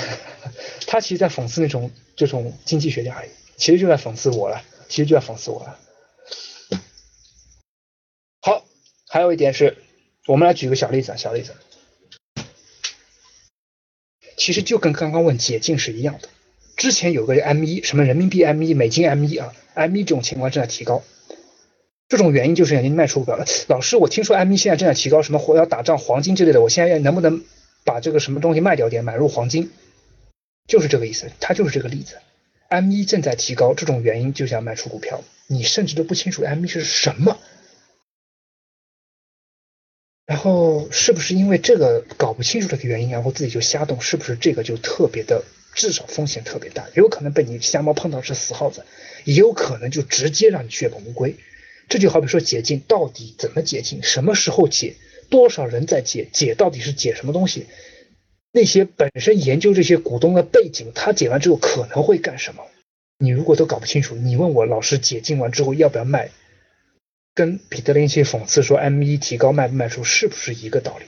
[0.87, 3.31] 他其实在讽刺那种这种经济学家而已。
[3.57, 5.77] 其实就在讽刺我了，其实就在讽刺我了。
[8.41, 8.65] 好，
[9.09, 9.77] 还有一点是，
[10.29, 11.55] 我们来举个小例子啊，小例子，
[14.37, 16.29] 其实就跟刚刚问解禁是一样的。
[16.77, 21.03] 之前有个 M 一，什么人民币 M 一、美金 M 一啊，M 一这种情况正在提高，
[22.13, 23.43] 这种原因就是你卖出股票。
[23.69, 27.43] 老师，我听说 M 一现在正在提高，什么或要打仗黄金之类的，我现在能不能
[27.85, 29.71] 把这个什么东西卖掉点，买入黄金？
[30.69, 32.17] 就是这个意思，它就是这个例子。
[32.69, 37.39] M 一正在提高，这种原因就想卖出股票，你甚至都不清楚 M 一是什么，
[40.27, 45.43] 然后是不是因为这个搞不清楚这个原因，然后自己就瞎动，是不是这个就特别的
[45.75, 48.85] 至少风险特别大，有可能被你瞎猫碰到是死耗子，
[49.25, 51.37] 也有可能就直接让你血本无归。
[51.89, 54.95] 这就好比说解禁到底怎么解禁，什么时候解，
[55.29, 57.67] 多少人在解，解到底是解什么东西？
[58.53, 62.63] 那些本身研究这些股东的背景，他解完之后可能会干什么？
[63.19, 66.31] 你如果都搞不清楚，你问我老师解禁完之后要不要卖，
[67.35, 71.07] 跟彼得林奇讽刺说 M 一提高卖不卖出是不是一个道理？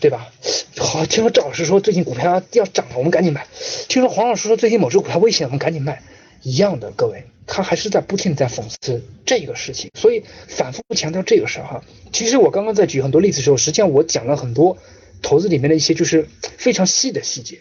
[0.00, 0.32] 对吧？
[0.76, 3.46] 好，听说赵老师说最近股票要涨了，我们赶紧买。
[3.88, 6.02] 听说黄老师说最近某只股票危险，我们赶紧卖。
[6.44, 11.82] 一样的，各位，他还是在不停在讽刺这个事情，所以反复强调这个事儿哈。
[12.12, 14.78] 其实我刚刚在举很多例子的时候，实际上我讲了很多
[15.22, 17.58] 投资里面的一些就是非常细的细节。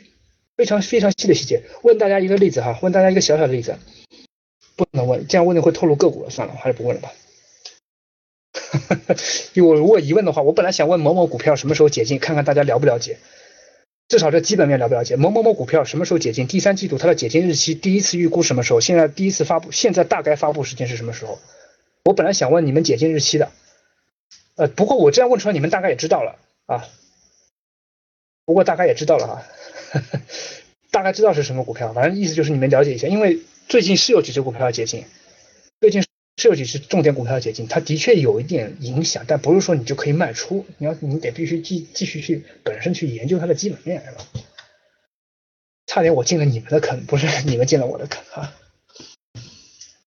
[0.56, 3.76] 非常非常细的细节，问大家一个例子哈，问大家一个小小的例子，
[4.76, 7.12] 不能问，这样问的会透露个股了，算了，还是不问了吧。
[9.56, 13.18] 因为我如果疑问的话，我本来想问某某股票什么时候解禁，看看大家了不了解，
[14.14, 15.16] 至少这基本面了不了解。
[15.16, 16.46] 某某某股票什么时候解禁？
[16.46, 18.80] 第三季度它的解禁日期，第一次预估什么时候？
[18.80, 21.40] 现在第一次发布，现在大概发布时间是什么时候？
[22.06, 23.52] 我本来想问你们解禁日期的，
[24.56, 26.36] 呃，不过我这样问出来，你们大概也知道了
[26.68, 26.86] 啊。
[28.46, 29.44] 不过大概也知道了哈。
[30.92, 35.06] 大概知道是什么股票，反正意思就是你们了解一下，因为最近是有几只股票要解禁，
[35.82, 36.04] 最近
[36.38, 44.26] 是有几只重点股票的解禁，它的确有一点影响，但不是说你就可以卖出，你要你得必须继继续去本身去研究它的基本面，是吧？
[45.86, 48.54] 差点我进了你们的坑，不是你们进了我的坑啊。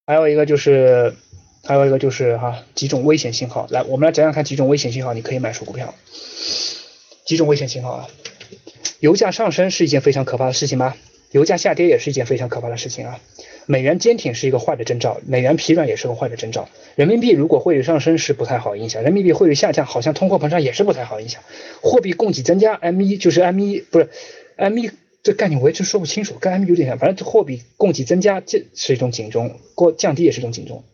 [0.04, 1.14] 还有一个就是，
[1.62, 5.94] 还有一个就是哈，几种危险信号，来，我们来讲讲看几种危险信号，你可以卖出股票，
[7.24, 8.08] 几种危险信号啊。
[8.98, 10.96] 油价上升是一件非常可怕的事情吗？
[11.36, 13.20] 油价下跌也是一件非常可怕的事情啊。
[13.66, 16.68] 美元坚挺是一个坏的征兆，美元疲软也是个坏的征兆。
[16.94, 21.42] 人民币如果汇率上升是不太好影响，人民币汇率下降好像通货膨胀也是不太好影响。
[21.82, 24.08] 货币供给增加，M 一就是 M 一不是
[24.56, 24.90] M 一
[25.22, 30.84] 这概念我一直说不清楚，跟 M 有点像，反正货币供给增加这是一种警钟，过降低也是一种警钟。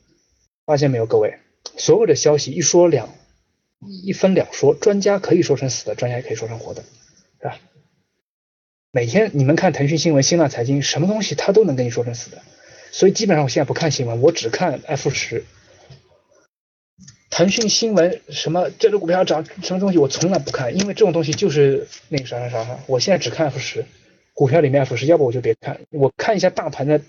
[0.66, 1.34] 发现没有，各位，
[1.76, 3.10] 所有的消息一说两
[3.80, 6.82] 一分两说，专家可以说成死的，专家也可以说成活的，
[7.40, 7.58] 是吧？
[8.94, 12.42] 每天你们看腾讯新闻、新浪财经，什么东西他都能跟你说成死的，
[12.90, 15.44] 所以基本上我现在不看新闻，我只看 F 十。
[17.30, 22.78] 腾讯新闻什么这只股票涨什么东西，我从来不看，因为这种东西就是那个啥啥啥啥。
[22.86, 23.86] 我现在只看 F 十，
[24.34, 25.80] 股票里面 F 十，要不我就别看。
[25.90, 27.00] 我看一下大盘的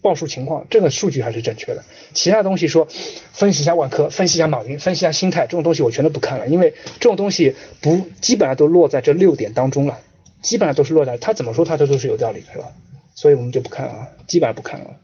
[0.00, 1.84] 报数情况，这个数据还是正确的。
[2.14, 2.88] 其他东西说
[3.34, 10.00] 分析一下万科，分析一下马云，分析一下心态，这种东西我全都不看了，因为这种东西不基本上都落在这六点当中了。
[10.42, 12.72] 基本上都是落在他怎么说他这都是有道理的，是吧？
[13.14, 14.96] 所以我们就不看啊，基本上不看了。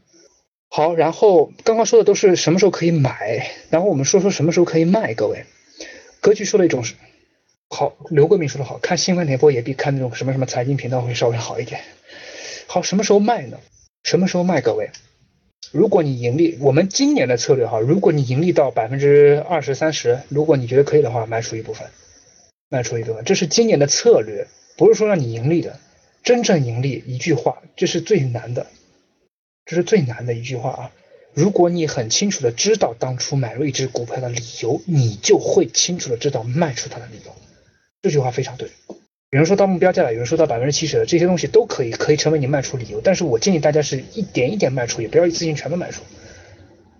[0.69, 5.13] 好，然后刚刚说的都是什么时候可以买，然后我们说说什么时候可以卖。
[5.13, 5.45] 各位，
[6.21, 6.95] 格局说的一种是
[7.69, 11.81] 好，刘桂明说的好，看新闻联播也比看那种什么什么财经频道会稍微好一点。
[12.67, 13.57] 好，什么时候卖呢？
[14.03, 14.61] 什么时候卖？
[14.61, 14.91] 各位，
[15.71, 21.87] 如果你盈利，我们今年的策略哈，如果你盈利到百分之二十三十，如果你觉得可以的话，卖出一部分，
[22.69, 24.47] 卖出一部分，这是今年的策略。
[24.77, 25.79] 不是说让你盈利的，
[26.23, 28.67] 真正盈利一句话，这是最难的，
[29.65, 30.91] 这是最难的一句话啊！
[31.33, 37.31] 如果你很清楚的知道当初买入一只股票的理由，你就会清楚的知道卖出它的理由。
[38.01, 38.69] 这句话非常对。
[39.31, 43.01] 有人说到目标价了，有人说到百分之七十了，这些东西都可以可以成为你卖出理由。
[43.01, 46.03] 但是我建议大家是一点一点卖出，也不要一次性全部卖出。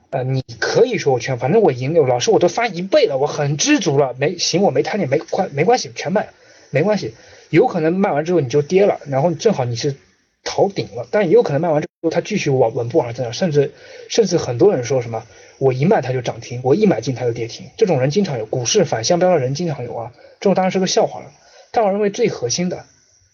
[0.10, 6.30] 呃，你可以说我全，反正我赢了，老师我都翻一倍了，我很知足了，没行我没贪念没关没关系，全卖，
[6.72, 7.14] 没关系。
[7.56, 9.96] 有可能卖完之后你就跌了，然后正好你是
[10.44, 13.74] 逃顶了，但也有可能卖完之后它继续往稳步往上增长，甚至
[14.10, 15.26] 甚至很多人说什么
[15.58, 21.32] 我一卖它就涨停，我一买进它就跌停，这种人经常有，股市反向标的人经常有啊，这种当然是个笑话了。
[21.72, 22.86] 但我认为最核心的，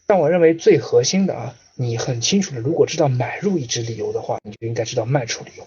[0.08, 5.66] 但我认为最核心的啊，你很清楚的，如果知道买入一只理由的话，你就应该知道卖出理由。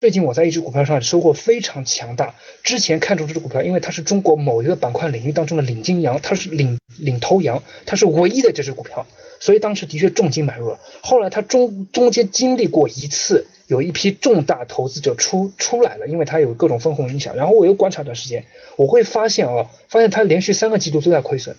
[0.00, 2.36] 最近我在一只股票上收获非常强大。
[2.62, 9.04] 之前看中这只股票，因为它是中国某一个板块领域当中的领金羊，它是领领头羊，它是唯一的这只股票，
[9.40, 10.78] 所以当时的确重金买入了。
[11.02, 17.34] 后来它中中间经历过一次，有一批重大投资者出出来了，因为它有各种分红影响。
[17.34, 18.44] 然后我又观察一段时间，
[18.76, 21.56] 我会发现啊，发现它连续三个季度都在亏损。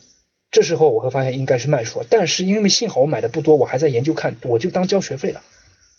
[0.49, 5.41] 这时候我会发现应该是卖出了，但是因为幸好我买的不多，我还在研究看，我就当交学费了。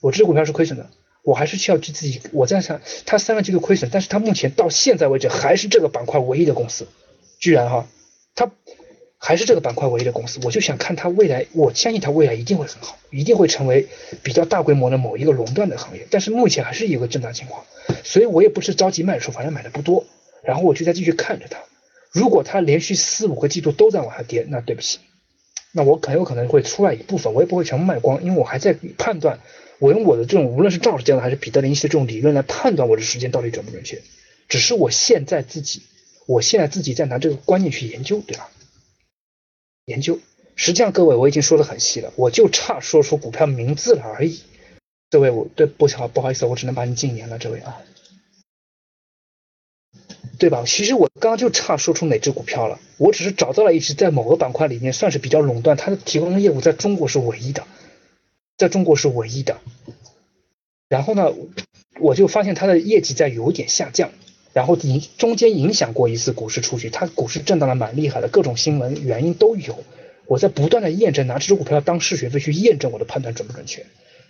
[0.01, 0.89] 我这只股票是亏损的。
[1.23, 6.87] 我还是需要去自己，我在想，它三个季度亏损，但是它目前到现在为止还是这个板块唯一的公司，
[7.39, 7.87] 居然哈，
[8.35, 8.51] 它
[9.19, 13.87] 还是这个板块唯一的公司，我就想看它未来，我相信它未来一定会很好，一定会成为
[14.23, 17.65] 比较大规模的某一个垄断的行业，但是目前还是一个震荡情况，
[18.03, 20.07] 所以我也不是着急卖出，反正买的不多，
[20.43, 21.59] 然后我就再继续看着它，
[22.13, 25.01] 如果它连续四五个季度都在往下跌，那对不起，
[25.73, 29.39] 那我很有可能会出来一部分，我也不会全部卖光，因为我还在判断，
[29.81, 34.01] 我用我的这种无论是赵氏这样的还是彼得林奇的这种理论来判断我的时间到底准不准确，
[34.47, 35.83] 只是我现在自己，
[36.27, 38.51] 我现在自己在拿这个观念去研究，对吧？
[39.87, 40.21] 研究，
[40.55, 44.43] 实际上各位我已经说的很细了，我就差说出股票名字了而已。
[45.09, 47.81] 这位我对不好不好意思，我只能把你禁言了，这位啊，
[50.39, 50.63] 对吧？
[50.67, 57.67] 其实我刚刚就差说出哪只股票了，我只是找到了一只在某个板块里面算是比较垄断，它的提供的业务在中国是唯一的，
[58.61, 59.57] 在中国是唯一的。
[60.87, 61.33] 然后呢，
[61.99, 64.11] 我就发现它的业绩在有点下降，
[64.53, 69.83] 然后影中间影响过一次股市出去，它股市震荡的蛮厉害的，各种新闻原因都有。
[70.27, 73.87] 我在不断的验证，拿这只股票当试学费去验证我的判断准不准确。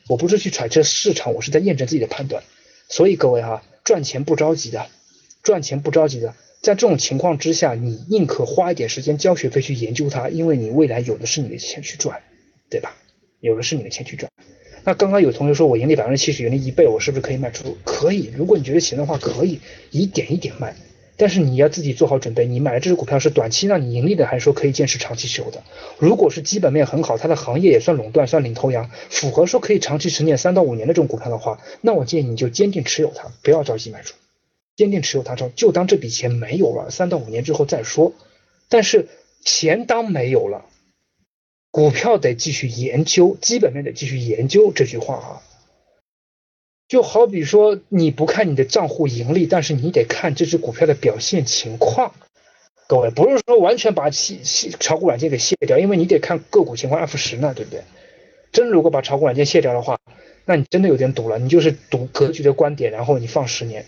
[0.07, 2.45] 我不是去揣测市场，我是在验证自己的判断。
[2.89, 4.87] 所以各位哈，赚钱不着急的，
[5.43, 6.37] 赚钱不着急的。
[6.62, 12.22] 在这种情况之下，你宁可花一点时间交学费去研究它，因为你未来有的是你的钱去赚，
[12.68, 12.95] 对吧？
[13.41, 14.30] 有的是你的钱去赚。
[14.84, 17.76] 那刚刚有同学说我盈利百分之七十，盈利一倍，我是不是可以卖出？
[17.84, 19.61] 可以，如果你觉得行的话，可以
[19.91, 20.74] 一点一点卖。
[21.16, 25.62] 但是你要自己做好准备，你买的这只股票是短期让你盈利的，还是说可以坚持长期持有的？
[25.99, 34.14] 如果是基本面很好，它的行业也算垄断，算领头羊，符合说可以长期持有三到五年的这种股票的话，那我建议你就坚定持有它，不要着急卖出，
[34.76, 38.14] 坚定持有它，就就当这笔钱没有了，三到五年之后再说。
[38.70, 39.09] 但是
[39.45, 40.64] 钱当没有了，
[41.71, 45.43] 股票得继续研究，基本面得继续研究，这句话啊。
[46.89, 52.12] 就好比说，你不看你的账户盈利，但是你得看这只股票的表现情况。
[52.89, 57.85] 各位，不是说完全把卸卸炒股软件给卸掉，因为你得看个股情况 F 十呢，对不对？
[58.51, 60.01] 真如果把炒股软件卸掉的话，
[60.45, 63.87] 那你真的有点赌了，你就是赌格局的观点，然后你放十年，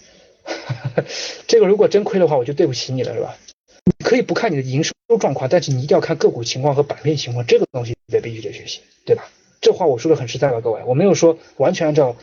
[1.48, 3.36] 这个如果真亏的话，我就对不起你了，是吧？
[3.84, 9.24] 你可以不看你的营收状况，但是你一定要看个股情况和板面情况，这个东西得必须得学习，对吧？
[9.60, 12.16] 这话我说的很实在吧，各位，我没有说完全按照。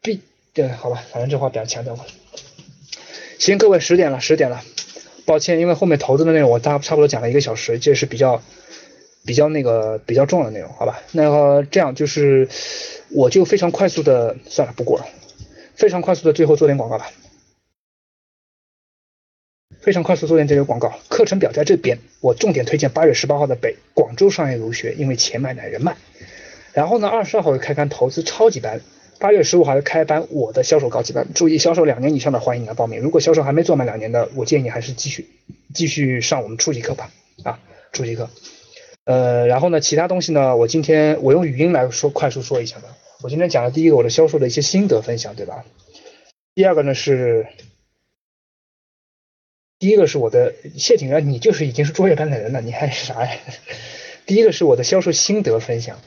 [0.00, 0.20] B
[0.54, 2.06] 对，好吧，反正这话比较强调吧。
[3.38, 4.62] 行，各位十点了，十点了，
[5.26, 8.40] 抱歉，因为后面投资的内容我大差不多讲了一个小时，这是比较
[9.26, 11.02] 比较那个比较重要的内容，好吧？
[11.10, 12.48] 那个这样就是，
[13.10, 15.06] 我就非常快速的算了，不过了，
[15.74, 17.10] 非常快速的最后做点广告吧。
[19.80, 25.96] 非常快速做点这个广告，课程表在这边，我重点推荐八月十八号的北广州商业儒学，因为钱买乃人脉。
[26.72, 28.80] 然后呢，二十二号开班投资超级班。
[29.20, 33.00] 八月十五号要开班，我的销售高级班，注意销售两年以上的欢迎你来报名。
[33.00, 35.26] 如果销售还没做满两年的，我建议你还是继续
[35.74, 37.10] 继续上我们初级课吧。
[37.42, 37.58] 啊，
[37.90, 38.30] 初级课。
[39.06, 42.96] 呃，然后呢，其他东西呢，我今天我用语音来说，快速说一下吧。
[43.20, 45.64] 我今天讲的第一个，我的销售的一些心得分享，对吧？
[46.54, 47.46] 第二个呢是，
[49.78, 53.30] 第一个是我的谢景元，你就是已经是卓越班的人了，你还是啥呀？
[54.26, 55.98] 第一个是我的销售心得分享。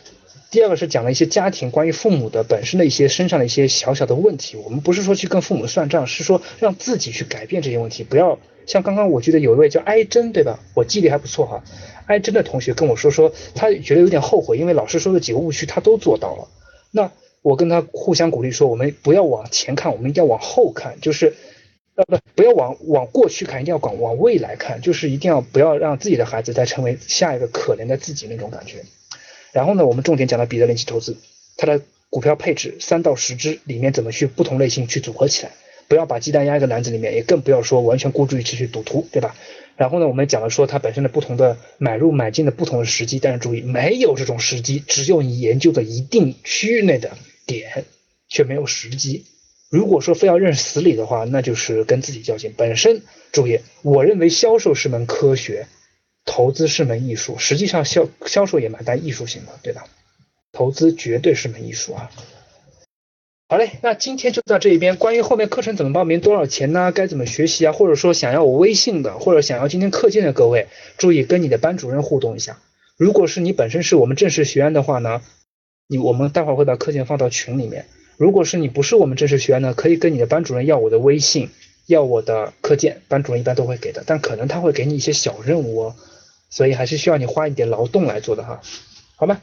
[0.49, 10.59] 第二个是讲了一些家庭关于父母的本身的一些身上的一些小小的问题，我们不是说去跟父母算账，是说让自己去改变这些问题，不要像刚刚我记得有一位叫艾珍对吧？
[10.75, 11.63] 我记忆力还不错哈，
[12.05, 16.49] 艾珍的同学跟我说说他觉得有点后悔，因为老师说的几个误区他都做到了。
[16.91, 17.09] 那
[17.41, 21.33] 我跟他互相鼓励说，我们不要往前看，我们一定要往后看，就是
[21.95, 28.83] 呃不不要往往过去看，一定要往往未来看，就是一定要不要让自己的孩子再成为下一个可怜的自己那种感觉。
[29.51, 31.17] 然后呢，我们重点讲到彼得林奇投资，
[31.57, 35.51] 它的股票配置三到十只里面怎么去不同类型去组合起来，
[35.89, 39.35] 不要把鸡蛋压一个篮子里面，也更不要说完全孤注一掷去赌徒，对吧？
[39.75, 47.11] 然后呢，我们讲了说它本身的不同的买入买进的不同的时机，但是注意没有这种时机，只有你研究的一定区域内的
[47.45, 47.85] 点，
[48.29, 49.25] 却没有时机。
[49.71, 52.53] 如果说非要认死理的话，那就是跟自己较劲。
[52.55, 53.01] 本身
[53.31, 55.65] 注意，我认为销售是门科学。
[56.23, 59.85] 投资是门艺术，实际上销销售也蛮带艺术性的，对吧？
[60.51, 62.11] 投资绝对是门艺术啊。
[63.49, 64.97] 好嘞，那今天就到这一边。
[64.97, 66.91] 关于后面课程怎么报名、多少钱呢？
[66.91, 67.73] 该怎么学习啊？
[67.73, 70.67] 或者说想要我微信的，或者想要今天课件的各位，
[70.97, 72.59] 注意跟你的班主任互动一下。
[72.97, 75.23] 如果是你本身是我们正式学员的话呢，
[75.87, 77.87] 你我们待会儿会把课件放到群里面。
[78.21, 81.49] 如果是你不是我们正式学员呢，可以跟你的班主任要我的微信，
[81.87, 85.95] 要我的课件，班主任一般都会给的，但可能他会给你一些小任务哦。
[86.51, 88.61] 所以还是需要你花一点劳动来做的哈，
[89.15, 89.41] 好吧？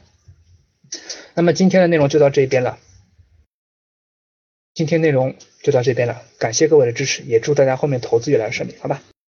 [1.33, 2.79] 那么今天的内容就到这边了，
[4.73, 9.03] 今天内容就到这边了，感谢各位的支持，也祝大家后面投资越来越顺利，好吧？